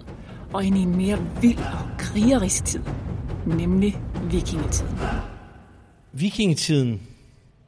og 0.53 0.65
ind 0.65 0.77
i 0.77 0.81
en 0.81 0.95
mere 0.97 1.25
vild 1.41 1.57
og 1.57 1.97
krigerisk 1.97 2.65
tid, 2.65 2.81
nemlig 3.45 4.01
vikingetiden. 4.31 4.97
Vikingetiden, 6.11 7.01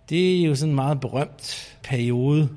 det 0.10 0.42
er 0.42 0.46
jo 0.46 0.56
sådan 0.56 0.70
en 0.70 0.76
meget 0.76 1.00
berømt 1.00 1.78
periode 1.84 2.50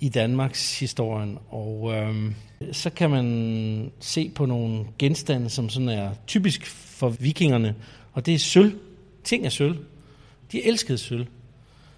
i 0.00 0.08
Danmarks 0.08 0.80
historien, 0.80 1.38
og 1.48 1.92
øhm, 1.94 2.34
så 2.72 2.90
kan 2.90 3.10
man 3.10 3.92
se 4.00 4.28
på 4.28 4.46
nogle 4.46 4.84
genstande, 4.98 5.50
som 5.50 5.68
sådan 5.68 5.88
er 5.88 6.10
typisk 6.26 6.66
for 6.66 7.08
vikingerne, 7.08 7.74
og 8.12 8.26
det 8.26 8.34
er 8.34 8.38
sølv. 8.38 8.78
Ting 9.24 9.46
er 9.46 9.50
sølv. 9.50 9.76
De 10.52 10.64
elskede 10.64 10.98
sølv. 10.98 11.26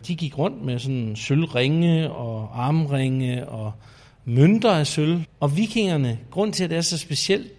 De 0.07 0.17
gik 0.17 0.39
rundt 0.39 0.65
med 0.65 0.79
sådan 0.79 1.17
sølvringe 1.17 2.11
og 2.11 2.67
armringe 2.67 3.49
og 3.49 3.73
mønter 4.25 4.71
af 4.71 4.87
sølv. 4.87 5.23
Og 5.41 5.57
vikingerne, 5.57 6.19
grund 6.31 6.53
til, 6.53 6.65
at 6.65 6.71
det 6.71 6.79
er 6.79 6.83
så 6.83 6.99
specielt, 6.99 7.53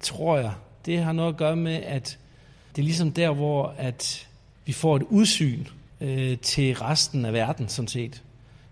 tror 0.00 0.38
jeg, 0.38 0.52
det 0.86 0.98
har 0.98 1.12
noget 1.12 1.32
at 1.32 1.36
gøre 1.36 1.56
med, 1.56 1.74
at 1.74 2.18
det 2.76 2.82
er 2.82 2.86
ligesom 2.86 3.12
der, 3.12 3.30
hvor 3.30 3.74
at 3.78 4.28
vi 4.66 4.72
får 4.72 4.96
et 4.96 5.02
udsyn 5.02 5.64
øh, 6.00 6.38
til 6.38 6.74
resten 6.74 7.24
af 7.24 7.32
verden, 7.32 7.68
sådan 7.68 7.88
set. 7.88 8.22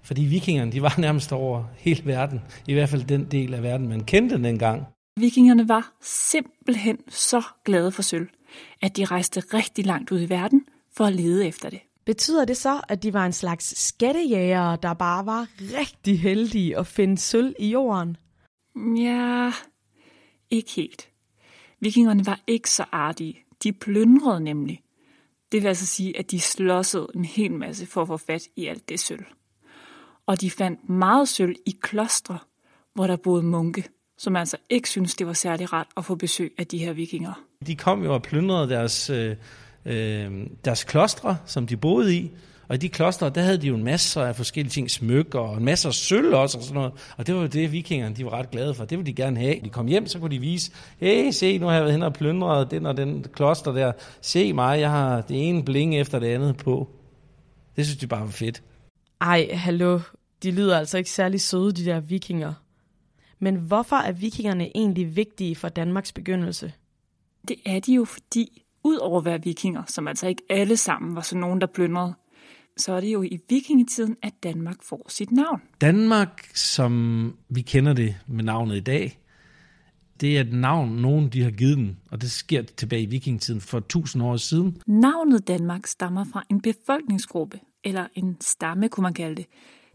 Fordi 0.03 0.23
vikingerne, 0.23 0.73
de 0.73 0.83
var 0.83 0.95
nærmest 1.07 1.33
over 1.33 1.65
hele 1.77 2.03
verden. 2.05 2.41
I 2.67 2.73
hvert 2.73 2.89
fald 2.89 3.05
den 3.05 3.25
del 3.25 3.55
af 3.55 3.63
verden, 3.63 3.89
man 3.89 4.05
kendte 4.05 4.43
dengang. 4.43 4.83
Vikingerne 5.21 5.69
var 5.69 5.93
simpelthen 6.03 6.99
så 7.09 7.43
glade 7.65 7.93
for 7.93 8.03
sølv, 8.03 8.29
at 8.83 8.97
de 8.97 9.05
rejste 9.05 9.41
rigtig 9.41 9.87
langt 9.87 10.11
ud 10.11 10.21
i 10.21 10.29
verden 10.29 10.65
for 10.97 11.05
at 11.05 11.15
lede 11.15 11.47
efter 11.47 11.71
det. 11.71 11.81
Betyder 12.05 12.45
det 12.45 12.57
så, 12.57 12.81
at 12.89 13.03
de 13.03 13.13
var 13.13 13.27
en 13.27 13.33
slags 13.33 13.79
skattejægere, 13.87 14.79
der 14.83 14.95
bare 14.95 15.27
var 15.27 15.49
rigtig 15.79 16.21
heldige 16.21 16.79
at 16.79 16.87
finde 16.87 17.19
sølv 17.19 17.55
i 17.59 17.71
jorden? 17.71 18.17
Ja, 18.97 19.53
ikke 20.51 20.71
helt. 20.71 21.09
Vikingerne 21.81 22.27
var 22.27 22.41
ikke 22.47 22.71
så 22.71 22.85
artige. 22.93 23.45
De 23.63 23.73
plyndrede 23.73 24.41
nemlig. 24.41 24.83
Det 25.53 25.63
vil 25.63 25.69
altså 25.69 25.87
sige, 25.87 26.19
at 26.19 26.31
de 26.31 26.41
slåssede 26.41 27.07
en 27.15 27.25
hel 27.25 27.53
masse 27.53 27.87
for 27.87 28.03
at 28.03 28.09
få 28.09 28.17
fat 28.17 28.43
i 28.57 28.67
alt 28.67 28.89
det 28.89 29.01
sølv. 29.01 29.25
Og 30.27 30.41
de 30.41 30.51
fandt 30.51 30.89
meget 30.89 31.29
sølv 31.29 31.57
i 31.67 31.79
klostre, 31.83 32.39
hvor 32.95 33.07
der 33.07 33.17
boede 33.17 33.43
munke, 33.43 33.85
som 34.19 34.37
altså 34.37 34.57
ikke 34.71 34.89
syntes, 34.89 35.15
det 35.15 35.27
var 35.27 35.33
særlig 35.33 35.73
rart 35.73 35.87
at 35.97 36.05
få 36.05 36.15
besøg 36.15 36.55
af 36.59 36.67
de 36.67 36.79
her 36.79 36.93
vikinger. 36.93 37.33
De 37.67 37.77
kom 37.77 38.05
jo 38.05 38.15
og 38.15 38.23
plyndrede 38.23 38.69
deres, 38.69 39.11
øh, 39.11 39.37
øh, 39.85 40.47
deres 40.65 40.85
klostre, 40.85 41.37
som 41.47 41.67
de 41.67 41.77
boede 41.77 42.17
i. 42.17 42.31
Og 42.69 42.75
i 42.75 42.79
de 42.79 42.89
klostre, 42.89 43.31
der 43.31 43.43
havde 43.43 43.59
de 43.59 43.67
jo 43.67 43.75
en 43.75 43.85
masse 43.85 44.21
af 44.21 44.37
forskellige 44.37 44.71
ting, 44.71 44.91
smykker 44.91 45.39
og 45.39 45.57
en 45.57 45.65
masse 45.65 45.89
af 45.89 45.95
sølv 45.95 46.35
også 46.35 46.59
og 46.59 46.65
sådan 46.65 46.75
noget. 46.75 46.93
Og 47.17 47.27
det 47.27 47.35
var 47.35 47.41
jo 47.41 47.47
det, 47.47 47.73
vikingerne 47.73 48.15
de 48.15 48.25
var 48.25 48.31
ret 48.31 48.51
glade 48.51 48.75
for. 48.75 48.85
Det 48.85 48.99
ville 48.99 49.07
de 49.07 49.23
gerne 49.23 49.41
have. 49.41 49.57
De 49.65 49.69
kom 49.69 49.87
hjem, 49.87 50.07
så 50.07 50.19
kunne 50.19 50.31
de 50.31 50.39
vise, 50.39 50.73
hey, 50.99 51.31
se, 51.31 51.59
nu 51.59 51.67
har 51.67 51.73
jeg 51.73 51.83
været 51.83 51.93
hen 51.93 52.03
og 52.03 52.13
plyndret 52.13 52.71
den 52.71 52.87
og 52.87 52.97
den 52.97 53.25
kloster 53.33 53.73
der. 53.73 53.93
Se 54.21 54.53
mig, 54.53 54.81
jeg 54.81 54.91
har 54.91 55.21
det 55.21 55.49
ene 55.49 55.65
bling 55.65 55.97
efter 55.97 56.19
det 56.19 56.27
andet 56.27 56.57
på. 56.57 56.89
Det 57.77 57.87
synes 57.87 57.99
de 57.99 58.07
bare 58.07 58.21
var 58.21 58.31
fedt. 58.31 58.63
Ej, 59.21 59.49
hallo. 59.53 60.01
De 60.43 60.51
lyder 60.51 60.79
altså 60.79 60.99
ikke 60.99 61.11
særlig 61.11 61.41
søde, 61.41 61.73
de 61.73 61.85
der 61.85 62.01
vikinger. 62.01 62.53
Men 63.39 63.57
hvorfor 63.57 63.97
er 63.97 64.13
vikingerne 64.13 64.77
egentlig 64.77 65.17
vigtige 65.17 65.57
for 65.57 65.69
Danmarks 65.69 66.13
begyndelse? 66.13 66.73
Det 67.49 67.57
er 67.67 67.81
de 67.81 67.95
jo, 67.95 68.05
fordi 68.05 68.63
ud 68.85 68.97
over 68.97 69.19
at 69.19 69.25
være 69.25 69.43
vikinger, 69.43 69.83
som 69.87 70.09
altså 70.09 70.29
ikke 70.29 70.43
alle 70.51 70.77
sammen 70.77 71.15
var 71.15 71.21
sådan 71.21 71.41
nogen, 71.41 71.61
der 71.61 71.67
plyndrede, 71.67 72.15
så 72.77 72.93
er 72.93 73.01
det 73.01 73.13
jo 73.13 73.23
i 73.23 73.39
vikingetiden, 73.49 74.17
at 74.23 74.33
Danmark 74.43 74.77
får 74.83 75.07
sit 75.09 75.33
navn. 75.33 75.61
Danmark, 75.81 76.51
som 76.55 77.35
vi 77.49 77.63
kender 77.63 77.93
det 77.93 78.17
med 78.27 78.45
navnet 78.45 78.77
i 78.77 78.81
dag, 78.81 79.19
det 80.21 80.37
er 80.37 80.41
et 80.41 80.53
navn, 80.53 80.91
nogen 80.91 81.29
de 81.29 81.43
har 81.43 81.51
givet 81.51 81.77
den, 81.77 81.99
og 82.11 82.21
det 82.21 82.31
sker 82.31 82.63
tilbage 82.63 83.03
i 83.03 83.07
vikingetiden 83.07 83.61
for 83.61 83.81
tusind 83.81 84.23
år 84.23 84.37
siden. 84.37 84.83
Navnet 84.87 85.49
Danmark 85.49 85.87
stammer 85.87 86.25
fra 86.33 86.43
en 86.51 86.61
befolkningsgruppe, 86.61 87.61
eller 87.85 88.07
en 88.15 88.37
stamme 88.41 88.89
kunne 88.89 89.03
man 89.03 89.15
kalde 89.15 89.37
det, 89.37 89.47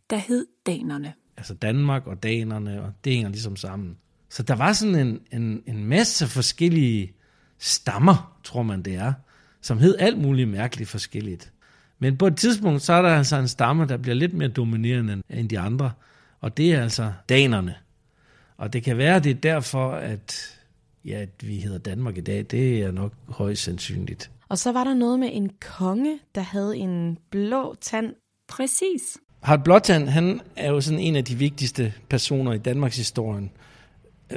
der 0.09 0.17
hed 0.17 0.45
danerne. 0.65 1.13
Altså 1.37 1.53
Danmark 1.53 2.07
og 2.07 2.23
danerne, 2.23 2.83
og 2.83 2.91
det 3.03 3.13
hænger 3.13 3.29
ligesom 3.29 3.55
sammen. 3.55 3.97
Så 4.29 4.43
der 4.43 4.55
var 4.55 4.73
sådan 4.73 4.95
en, 5.07 5.19
en, 5.31 5.63
en 5.67 5.85
masse 5.85 6.27
forskellige 6.27 7.14
stammer, 7.59 8.37
tror 8.43 8.63
man 8.63 8.81
det 8.81 8.95
er, 8.95 9.13
som 9.61 9.77
hed 9.77 9.95
alt 9.99 10.17
muligt 10.17 10.49
mærkeligt 10.49 10.89
forskelligt. 10.89 11.51
Men 11.99 12.17
på 12.17 12.27
et 12.27 12.37
tidspunkt, 12.37 12.81
så 12.81 12.93
er 12.93 13.01
der 13.01 13.09
altså 13.09 13.35
en 13.35 13.47
stamme, 13.47 13.87
der 13.87 13.97
bliver 13.97 14.15
lidt 14.15 14.33
mere 14.33 14.47
dominerende 14.47 15.21
end 15.29 15.49
de 15.49 15.59
andre, 15.59 15.91
og 16.41 16.57
det 16.57 16.73
er 16.73 16.81
altså 16.81 17.13
danerne. 17.29 17.75
Og 18.57 18.73
det 18.73 18.83
kan 18.83 18.97
være, 18.97 19.19
det 19.19 19.29
er 19.29 19.35
derfor, 19.35 19.91
at, 19.91 20.59
ja, 21.05 21.21
at 21.21 21.47
vi 21.47 21.55
hedder 21.59 21.77
Danmark 21.77 22.17
i 22.17 22.21
dag. 22.21 22.45
Det 22.51 22.81
er 22.81 22.91
nok 22.91 23.13
højst 23.27 23.63
sandsynligt. 23.63 24.31
Og 24.49 24.57
så 24.57 24.71
var 24.71 24.83
der 24.83 24.93
noget 24.93 25.19
med 25.19 25.29
en 25.31 25.51
konge, 25.61 26.19
der 26.35 26.41
havde 26.41 26.77
en 26.77 27.17
blå 27.31 27.75
tand. 27.81 28.13
Præcis. 28.47 29.17
Harald 29.41 29.63
Blåtand, 29.63 30.09
han 30.09 30.41
er 30.55 30.71
jo 30.71 30.81
sådan 30.81 30.99
en 30.99 31.15
af 31.15 31.25
de 31.25 31.35
vigtigste 31.35 31.93
personer 32.09 32.53
i 32.53 32.57
Danmarks 32.57 32.97
historien, 32.97 33.51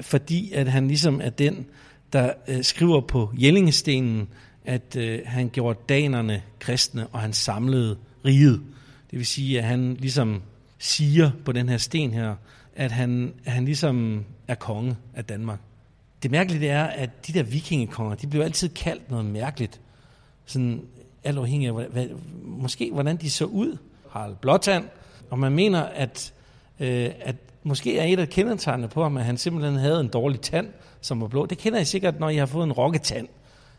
fordi 0.01 0.53
at 0.53 0.69
han 0.69 0.89
ligesom 0.89 1.21
er 1.21 1.31
den, 1.31 1.67
der 2.13 2.33
øh, 2.49 2.65
skriver 2.65 3.01
på 3.01 3.33
Jellingestenen, 3.39 4.29
at 4.65 4.97
øh, 4.97 5.21
han 5.27 5.49
gjorde 5.49 5.79
danerne 5.89 6.43
kristne, 6.59 7.07
og 7.07 7.21
han 7.21 7.33
samlede 7.33 7.99
riget. 8.25 8.63
Det 9.11 9.19
vil 9.19 9.27
sige, 9.27 9.59
at 9.59 9.65
han 9.65 9.95
ligesom 9.95 10.43
siger 10.79 11.31
på 11.45 11.53
den 11.53 11.69
her 11.69 11.77
sten 11.77 12.13
her, 12.13 12.35
at 12.77 12.93
han, 12.93 13.35
han 13.47 13.65
ligesom 13.65 14.25
er 14.49 14.55
konge 14.55 14.97
af 15.15 15.25
Danmark. 15.25 15.59
Det 16.23 16.31
mærkelige 16.31 16.61
det 16.61 16.71
er, 16.71 16.85
at 16.85 17.27
de 17.27 17.33
der 17.33 17.43
vikingekonger, 17.43 18.15
de 18.15 18.27
blev 18.27 18.43
altid 18.43 18.69
kaldt 18.69 19.11
noget 19.11 19.25
mærkeligt. 19.25 19.81
Sådan 20.47 20.83
alt 21.25 21.39
afhængig 21.39 21.69
af, 21.69 21.75
hvad, 21.75 21.87
hvad, 21.87 22.07
måske 22.43 22.91
hvordan 22.93 23.17
de 23.17 23.31
så 23.31 23.45
ud. 23.45 23.77
Harald 24.11 24.37
Blåtand, 24.37 24.85
og 25.31 25.39
man 25.39 25.53
mener, 25.53 25.83
at, 25.83 26.33
øh, 26.81 27.11
at 27.21 27.37
måske 27.69 27.99
er 27.99 28.05
et 28.05 28.19
af 28.19 28.29
kendetegnene 28.29 28.89
på 28.89 29.03
ham, 29.03 29.17
at 29.17 29.25
han 29.25 29.39
simpelthen 29.39 29.77
havde 29.77 30.01
en 30.01 30.09
dårlig 30.09 30.41
tand, 30.41 30.69
som 31.01 31.21
var 31.21 31.29
blå. 31.29 31.47
Det 31.47 31.59
kender 31.59 31.79
I 31.79 31.85
sikkert, 31.85 32.21
når 32.21 32.29
I 32.29 32.37
har 32.37 32.47
fået 32.47 32.65
en 32.65 32.73
rokketand. 32.73 33.29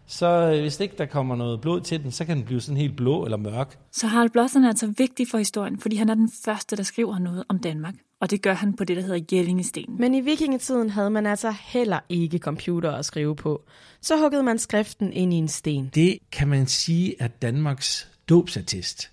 Så 0.08 0.28
øh, 0.28 0.62
hvis 0.62 0.80
ikke 0.80 0.96
der 0.98 1.06
kommer 1.06 1.36
noget 1.36 1.62
blod 1.62 1.82
til 1.82 2.04
den, 2.04 2.12
så 2.12 2.26
kan 2.26 2.38
den 2.38 2.46
blive 2.46 2.62
sådan 2.62 2.78
helt 2.78 2.96
blå 2.96 3.26
eller 3.26 3.38
mørk. 3.38 3.78
Så 3.92 4.08
Harald 4.08 4.30
Blåtand 4.30 4.64
er 4.66 4.70
altså 4.70 4.94
vigtig 4.98 5.28
for 5.28 5.38
historien, 5.38 5.80
fordi 5.80 5.96
han 5.96 6.10
er 6.10 6.14
den 6.14 6.32
første, 6.46 6.76
der 6.76 6.84
skriver 6.84 7.20
noget 7.20 7.44
om 7.50 7.60
Danmark. 7.60 7.94
Og 8.22 8.32
det 8.32 8.42
gør 8.42 8.54
han 8.54 8.74
på 8.74 8.84
det, 8.84 8.98
der 8.98 9.04
hedder 9.04 9.26
Jellingestenen. 9.32 9.98
Men 10.00 10.14
i 10.14 10.22
vikingetiden 10.22 10.90
havde 10.90 11.10
man 11.10 11.26
altså 11.26 11.54
heller 11.62 12.00
ikke 12.10 12.38
computer 12.38 12.92
at 12.92 13.06
skrive 13.06 13.36
på. 13.36 13.64
Så 14.02 14.18
huggede 14.18 14.44
man 14.44 14.60
skriften 14.60 15.14
ind 15.14 15.34
i 15.34 15.38
en 15.38 15.48
sten. 15.48 15.90
Det 15.96 16.18
kan 16.32 16.48
man 16.48 16.68
sige 16.68 17.16
er 17.20 17.28
Danmarks 17.28 18.12
dåbsattest. 18.30 19.12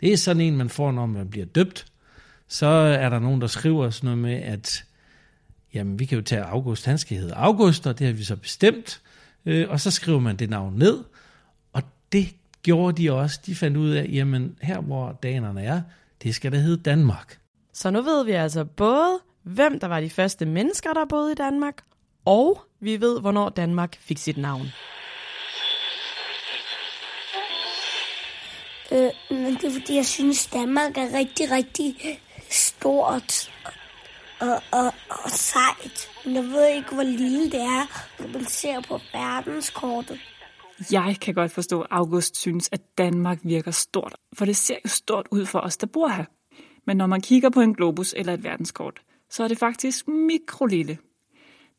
Det 0.00 0.12
er 0.12 0.16
sådan 0.16 0.42
en, 0.42 0.56
man 0.56 0.68
får, 0.68 0.92
når 0.92 1.06
man 1.06 1.28
bliver 1.28 1.46
døbt. 1.46 1.86
Så 2.48 2.66
er 2.66 3.08
der 3.08 3.18
nogen, 3.18 3.40
der 3.40 3.46
skriver 3.46 3.90
sådan 3.90 4.06
noget 4.06 4.18
med, 4.18 4.34
at 4.34 4.84
jamen, 5.74 5.98
vi 5.98 6.04
kan 6.04 6.18
jo 6.18 6.24
tage 6.24 6.42
August, 6.42 6.86
han 6.86 6.98
skal 6.98 7.16
hedde 7.16 7.34
August, 7.34 7.86
og 7.86 7.98
det 7.98 8.06
har 8.06 8.14
vi 8.14 8.24
så 8.24 8.36
bestemt. 8.36 9.00
Øh, 9.46 9.70
og 9.70 9.80
så 9.80 9.90
skriver 9.90 10.20
man 10.20 10.36
det 10.36 10.50
navn 10.50 10.74
ned, 10.76 11.04
og 11.72 11.82
det 12.12 12.28
gjorde 12.62 13.02
de 13.02 13.12
også. 13.12 13.40
De 13.46 13.54
fandt 13.54 13.76
ud 13.76 13.90
af, 13.90 14.08
jamen 14.12 14.56
her 14.62 14.80
hvor 14.80 15.18
danerne 15.22 15.62
er, 15.62 15.80
det 16.22 16.34
skal 16.34 16.52
da 16.52 16.56
hedde 16.56 16.82
Danmark. 16.82 17.38
Så 17.72 17.90
nu 17.90 18.02
ved 18.02 18.24
vi 18.24 18.32
altså 18.32 18.64
både, 18.64 19.18
hvem 19.42 19.80
der 19.80 19.86
var 19.86 20.00
de 20.00 20.10
første 20.10 20.46
mennesker, 20.46 20.92
der 20.92 21.04
boede 21.04 21.32
i 21.32 21.34
Danmark, 21.34 21.82
og 22.24 22.62
vi 22.80 23.00
ved, 23.00 23.20
hvornår 23.20 23.48
Danmark 23.48 23.96
fik 24.00 24.18
sit 24.18 24.36
navn. 24.36 24.66
Øh, 28.92 29.10
men 29.30 29.54
det 29.54 29.64
er 29.64 29.72
fordi, 29.72 29.96
jeg 29.96 30.06
synes, 30.06 30.46
Danmark 30.46 30.98
er 30.98 31.18
rigtig, 31.18 31.50
rigtig 31.50 31.96
stort 32.50 33.50
og, 34.40 34.62
og, 34.72 34.94
og 35.10 35.30
sejt. 35.30 36.10
Men 36.24 36.34
jeg 36.34 36.44
ved 36.44 36.74
ikke, 36.76 36.94
hvor 36.94 37.02
lille 37.02 37.44
det 37.44 37.60
er, 37.60 38.12
når 38.22 38.28
man 38.28 38.44
ser 38.44 38.80
på 38.80 39.00
verdenskortet. 39.12 40.20
Jeg 40.90 41.16
kan 41.20 41.34
godt 41.34 41.52
forstå, 41.52 41.80
at 41.80 41.86
August 41.90 42.36
synes, 42.36 42.68
at 42.72 42.80
Danmark 42.98 43.38
virker 43.42 43.70
stort, 43.70 44.14
for 44.32 44.44
det 44.44 44.56
ser 44.56 44.76
jo 44.84 44.88
stort 44.88 45.26
ud 45.30 45.46
for 45.46 45.58
os, 45.58 45.76
der 45.76 45.86
bor 45.86 46.08
her. 46.08 46.24
Men 46.86 46.96
når 46.96 47.06
man 47.06 47.20
kigger 47.20 47.50
på 47.50 47.60
en 47.60 47.74
globus 47.74 48.14
eller 48.16 48.32
et 48.32 48.44
verdenskort, 48.44 49.00
så 49.30 49.44
er 49.44 49.48
det 49.48 49.58
faktisk 49.58 50.08
mikrolille. 50.08 50.98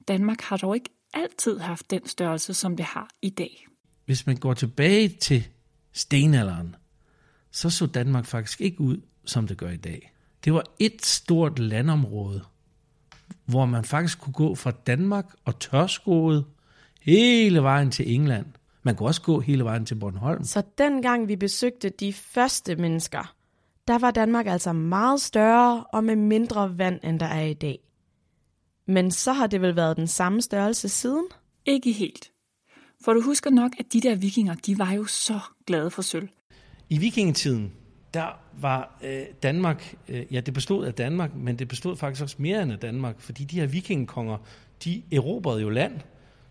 Danmark 0.08 0.42
har 0.42 0.58
dog 0.58 0.76
ikke 0.76 0.90
altid 1.14 1.60
haft 1.60 1.92
den 1.92 2.08
størrelse, 2.08 2.54
som 2.54 2.78
det 2.78 2.86
har 2.86 3.10
i 3.22 3.30
dag. 3.30 3.68
Hvis 4.06 4.26
man 4.26 4.38
går 4.38 4.54
tilbage 4.54 5.10
til 5.10 5.48
stenalderen, 5.94 6.76
så 7.52 7.70
så 7.70 7.86
Danmark 7.86 8.26
faktisk 8.26 8.62
ikke 8.62 8.82
ud, 8.82 9.02
som 9.26 9.48
det 9.48 9.58
gør 9.58 9.70
i 9.70 9.78
dag. 9.78 10.12
Det 10.48 10.54
var 10.54 10.64
et 10.80 11.06
stort 11.06 11.60
landområde, 11.60 12.44
hvor 13.46 13.66
man 13.66 13.84
faktisk 13.84 14.20
kunne 14.20 14.34
gå 14.34 14.56
fra 14.56 14.72
Danmark 14.72 15.26
og 15.46 15.60
tørskoet 15.60 16.46
hele 17.02 17.64
vejen 17.64 17.92
til 17.92 18.14
England. 18.14 18.46
Man 18.84 18.96
kunne 18.96 19.10
også 19.10 19.22
gå 19.22 19.40
hele 19.40 19.64
vejen 19.64 19.86
til 19.86 19.96
Bornholm. 19.96 20.44
Så 20.44 20.64
dengang 20.78 21.28
vi 21.28 21.36
besøgte 21.36 21.90
de 21.90 22.14
første 22.14 22.76
mennesker, 22.76 23.36
der 23.88 24.00
var 24.00 24.12
Danmark 24.12 24.48
altså 24.48 24.74
meget 24.74 25.22
større 25.22 25.84
og 25.84 26.04
med 26.04 26.16
mindre 26.16 26.78
vand, 26.78 27.00
end 27.04 27.20
der 27.20 27.26
er 27.26 27.46
i 27.46 27.54
dag. 27.54 27.80
Men 28.86 29.12
så 29.12 29.34
har 29.34 29.48
det 29.48 29.62
vel 29.62 29.76
været 29.76 29.98
den 29.98 30.08
samme 30.08 30.42
størrelse 30.42 30.90
siden? 30.90 31.26
Ikke 31.66 31.92
helt. 31.92 32.32
For 33.04 33.14
du 33.14 33.22
husker 33.22 33.50
nok, 33.50 33.72
at 33.80 33.94
de 33.94 34.02
der 34.02 34.16
vikinger, 34.16 34.56
de 34.56 34.80
var 34.80 34.92
jo 34.92 35.06
så 35.06 35.40
glade 35.66 35.92
for 35.92 36.02
sølv. 36.02 36.30
I 36.90 36.98
vikingetiden, 36.98 37.74
der 38.18 38.40
var 38.62 38.98
øh, 39.04 39.22
Danmark, 39.44 39.96
øh, 40.10 40.26
ja 40.32 40.40
det 40.40 40.54
bestod 40.54 40.86
af 40.86 40.94
Danmark, 40.94 41.36
men 41.36 41.60
det 41.60 41.68
bestod 41.68 41.96
faktisk 41.96 42.24
også 42.24 42.36
mere 42.40 42.64
end 42.64 42.72
af 42.72 42.80
Danmark, 42.80 43.20
fordi 43.20 43.44
de 43.44 43.60
her 43.60 43.68
vikingekonger, 43.68 44.38
de 44.84 45.04
erobrede 45.12 45.62
jo 45.62 45.70
land. 45.70 45.94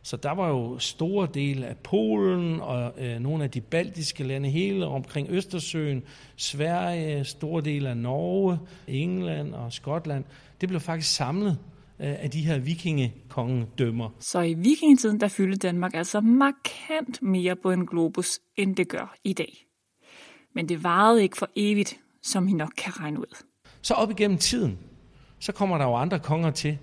Så 0.03 0.17
der 0.17 0.31
var 0.31 0.49
jo 0.49 0.79
store 0.79 1.29
dele 1.35 1.67
af 1.67 1.77
Polen 1.77 2.61
og 2.61 2.93
øh, 2.99 3.19
nogle 3.19 3.45
af 3.45 3.51
de 3.51 3.61
baltiske 3.61 4.25
lande, 4.25 4.49
hele 4.49 4.87
omkring 4.87 5.29
Østersøen, 5.31 6.03
Sverige, 6.37 7.25
store 7.25 7.63
dele 7.63 7.89
af 7.89 7.97
Norge, 7.97 8.59
England 8.89 9.55
og 9.55 9.73
Skotland. 9.73 10.25
Det 10.61 10.69
blev 10.69 10.81
faktisk 10.81 11.17
samlet 11.17 11.59
øh, 12.01 12.23
af 12.23 12.31
de 12.31 12.41
her 12.41 12.59
vikingekongedømmer. 12.59 14.11
Så 14.21 14.41
i 14.41 14.55
vikingetiden, 14.55 15.21
der 15.21 15.29
fyldte 15.29 15.59
Danmark 15.59 15.95
altså 15.95 16.21
markant 16.21 17.23
mere 17.23 17.57
på 17.63 17.71
en 17.71 17.87
globus, 17.87 18.39
end 18.57 18.77
det 18.77 18.89
gør 18.89 19.15
i 19.25 19.33
dag. 19.33 19.66
Men 20.57 20.69
det 20.69 20.85
varede 20.85 21.23
ikke 21.23 21.37
for 21.37 21.49
evigt, 21.57 21.97
som 22.23 22.49
I 22.49 22.53
nok 22.53 22.73
kan 22.77 23.01
regne 23.01 23.21
ud. 23.21 23.37
Så 23.83 23.95
op 23.95 24.11
igennem 24.11 24.39
tiden, 24.39 24.79
så 25.39 25.53
kommer 25.53 25.79
der 25.79 25.85
jo 25.85 25.95
andre 25.95 26.19
konger 26.19 26.51
til. 26.51 26.79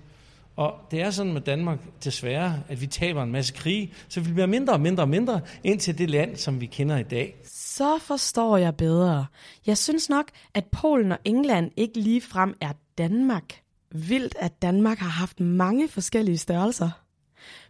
Og 0.56 0.74
det 0.90 1.00
er 1.00 1.10
sådan 1.10 1.32
med 1.32 1.40
Danmark 1.40 1.78
desværre, 2.04 2.62
at 2.68 2.80
vi 2.80 2.86
taber 2.86 3.22
en 3.22 3.32
masse 3.32 3.54
krige, 3.54 3.92
så 4.08 4.20
vi 4.20 4.32
bliver 4.32 4.46
mindre 4.46 4.72
og 4.72 4.80
mindre 4.80 5.02
og 5.02 5.08
mindre 5.08 5.40
ind 5.64 5.80
til 5.80 5.98
det 5.98 6.10
land, 6.10 6.36
som 6.36 6.60
vi 6.60 6.66
kender 6.66 6.96
i 6.96 7.02
dag. 7.02 7.36
Så 7.44 7.98
forstår 7.98 8.56
jeg 8.56 8.76
bedre. 8.76 9.26
Jeg 9.66 9.78
synes 9.78 10.10
nok, 10.10 10.26
at 10.54 10.64
Polen 10.64 11.12
og 11.12 11.18
England 11.24 11.70
ikke 11.76 12.00
lige 12.00 12.20
frem 12.20 12.56
er 12.60 12.72
Danmark. 12.98 13.60
Vildt, 13.90 14.36
at 14.38 14.62
Danmark 14.62 14.98
har 14.98 15.10
haft 15.10 15.40
mange 15.40 15.88
forskellige 15.88 16.38
størrelser. 16.38 16.90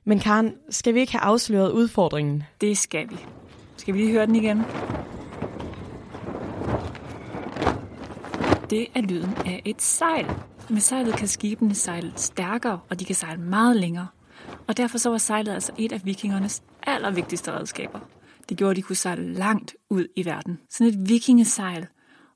Men 0.05 0.19
Karen, 0.19 0.55
skal 0.71 0.95
vi 0.95 1.01
ikke 1.01 1.13
have 1.13 1.23
afsløret 1.23 1.71
udfordringen? 1.71 2.43
Det 2.61 2.79
skal 2.79 3.11
vi. 3.11 3.17
Skal 3.77 3.95
vi 3.95 3.99
lige 3.99 4.13
høre 4.13 4.27
den 4.27 4.37
igen? 4.37 4.63
Det 8.71 8.87
er 8.95 9.01
lyden 9.01 9.35
af 9.47 9.63
et 9.65 9.83
sejl. 9.83 10.27
Med 10.71 10.81
sejlet 10.81 11.15
kan 11.15 11.29
skibene 11.29 11.75
sejle 11.75 12.13
stærkere, 12.17 12.81
og 12.91 13.01
de 13.01 13.05
kan 13.05 13.15
sejle 13.15 13.41
meget 13.41 13.77
længere. 13.77 14.07
Og 14.67 14.77
derfor 14.77 14.99
så 14.99 15.11
var 15.11 15.19
sejlet 15.19 15.53
altså 15.53 15.73
et 15.79 15.93
af 15.93 16.01
vikingernes 16.05 16.63
allervigtigste 16.87 17.53
redskaber. 17.53 17.99
Det 18.49 18.57
gjorde, 18.57 18.71
at 18.71 18.77
de 18.77 18.83
kunne 18.83 18.97
sejle 18.97 19.33
langt 19.33 19.75
ud 19.91 20.07
i 20.17 20.25
verden. 20.25 20.59
Sådan 20.71 20.93
et 20.93 21.09
vikingesejl 21.09 21.87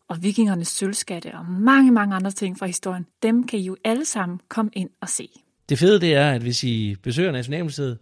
og 0.09 0.23
vikingernes 0.23 0.69
sølvskatte 0.69 1.35
og 1.35 1.47
mange, 1.47 1.93
mange 1.93 2.14
andre 2.14 2.31
ting 2.31 2.59
fra 2.59 2.67
historien, 2.67 3.07
dem 3.23 3.47
kan 3.47 3.59
I 3.59 3.62
jo 3.62 3.77
alle 3.85 4.05
sammen 4.05 4.41
komme 4.49 4.71
ind 4.75 4.91
og 5.01 5.09
se. 5.09 5.29
Det 5.69 5.79
fede 5.79 6.01
det 6.01 6.14
er, 6.14 6.31
at 6.31 6.43
hvis 6.43 6.64
I 6.64 6.97
besøger 7.03 7.33
Nationalmuseet, 7.33 7.99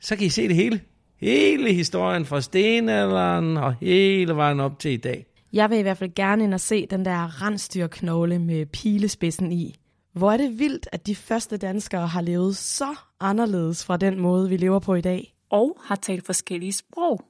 så 0.00 0.16
kan 0.16 0.26
I 0.26 0.30
se 0.30 0.48
det 0.48 0.56
hele. 0.56 0.80
Hele 1.20 1.72
historien 1.72 2.26
fra 2.26 2.40
stenalderen 2.40 3.56
og 3.56 3.74
hele 3.80 4.36
vejen 4.36 4.60
op 4.60 4.78
til 4.78 4.90
i 4.90 4.96
dag. 4.96 5.27
Jeg 5.52 5.70
vil 5.70 5.78
i 5.78 5.82
hvert 5.82 5.98
fald 5.98 6.14
gerne 6.14 6.44
ind 6.44 6.54
og 6.54 6.60
se 6.60 6.86
den 6.86 7.04
der 7.04 7.42
rensdyrknogle 7.42 8.38
med 8.38 8.66
pilespidsen 8.66 9.52
i. 9.52 9.74
Hvor 10.12 10.32
er 10.32 10.36
det 10.36 10.58
vildt, 10.58 10.88
at 10.92 11.06
de 11.06 11.14
første 11.14 11.56
danskere 11.56 12.06
har 12.06 12.20
levet 12.20 12.56
så 12.56 12.96
anderledes 13.20 13.84
fra 13.84 13.96
den 13.96 14.18
måde, 14.18 14.48
vi 14.48 14.56
lever 14.56 14.78
på 14.78 14.94
i 14.94 15.00
dag. 15.00 15.34
Og 15.50 15.78
har 15.84 15.96
talt 15.96 16.26
forskellige 16.26 16.72
sprog. 16.72 17.24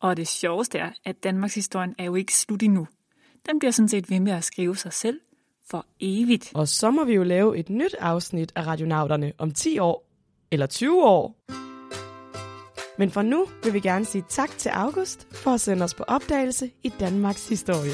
Og 0.00 0.16
det 0.16 0.28
sjoveste 0.28 0.78
er, 0.78 0.90
at 1.04 1.24
Danmarks 1.24 1.54
historien 1.54 1.94
er 1.98 2.04
jo 2.04 2.14
ikke 2.14 2.36
slut 2.36 2.62
endnu. 2.62 2.86
Den 3.46 3.58
bliver 3.58 3.72
sådan 3.72 3.88
set 3.88 4.10
ved 4.10 4.20
med 4.20 4.32
at 4.32 4.44
skrive 4.44 4.76
sig 4.76 4.92
selv 4.92 5.20
for 5.70 5.86
evigt. 6.00 6.52
Og 6.54 6.68
så 6.68 6.90
må 6.90 7.04
vi 7.04 7.14
jo 7.14 7.22
lave 7.22 7.58
et 7.58 7.70
nyt 7.70 7.94
afsnit 8.00 8.52
af 8.56 8.66
Radionauterne 8.66 9.32
om 9.38 9.50
10 9.50 9.78
år 9.78 10.08
eller 10.50 10.66
20 10.66 11.04
år. 11.04 11.36
Men 12.98 13.10
for 13.10 13.22
nu 13.22 13.46
vil 13.62 13.74
vi 13.74 13.80
gerne 13.80 14.04
sige 14.04 14.24
tak 14.28 14.50
til 14.58 14.68
August 14.68 15.36
for 15.36 15.50
at 15.50 15.60
sende 15.60 15.84
os 15.84 15.94
på 15.94 16.02
opdagelse 16.02 16.70
i 16.82 16.88
Danmarks 17.00 17.48
historie. 17.48 17.92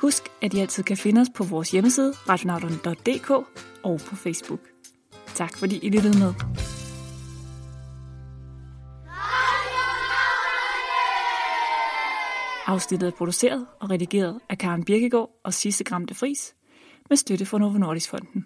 Husk, 0.00 0.22
at 0.42 0.54
I 0.54 0.58
altid 0.58 0.82
kan 0.82 0.96
finde 0.96 1.20
os 1.20 1.28
på 1.34 1.44
vores 1.44 1.70
hjemmeside, 1.70 2.12
radionauterne.dk 2.12 3.30
og 3.82 4.00
på 4.06 4.16
Facebook. 4.16 4.60
Tak 5.34 5.58
fordi 5.58 5.78
I 5.82 5.90
lyttede 5.90 6.18
med. 6.18 6.34
Afsnittet 12.66 13.06
er 13.06 13.16
produceret 13.18 13.66
og 13.80 13.90
redigeret 13.90 14.40
af 14.48 14.58
Karen 14.58 14.84
Birkegaard 14.84 15.30
og 15.44 15.54
Sisse 15.54 15.84
Gramte 15.84 16.14
Fris 16.14 16.54
med 17.08 17.16
støtte 17.16 17.46
fra 17.46 17.58
Novo 17.58 17.78
Nordisk 17.78 18.10
Fonden. 18.10 18.44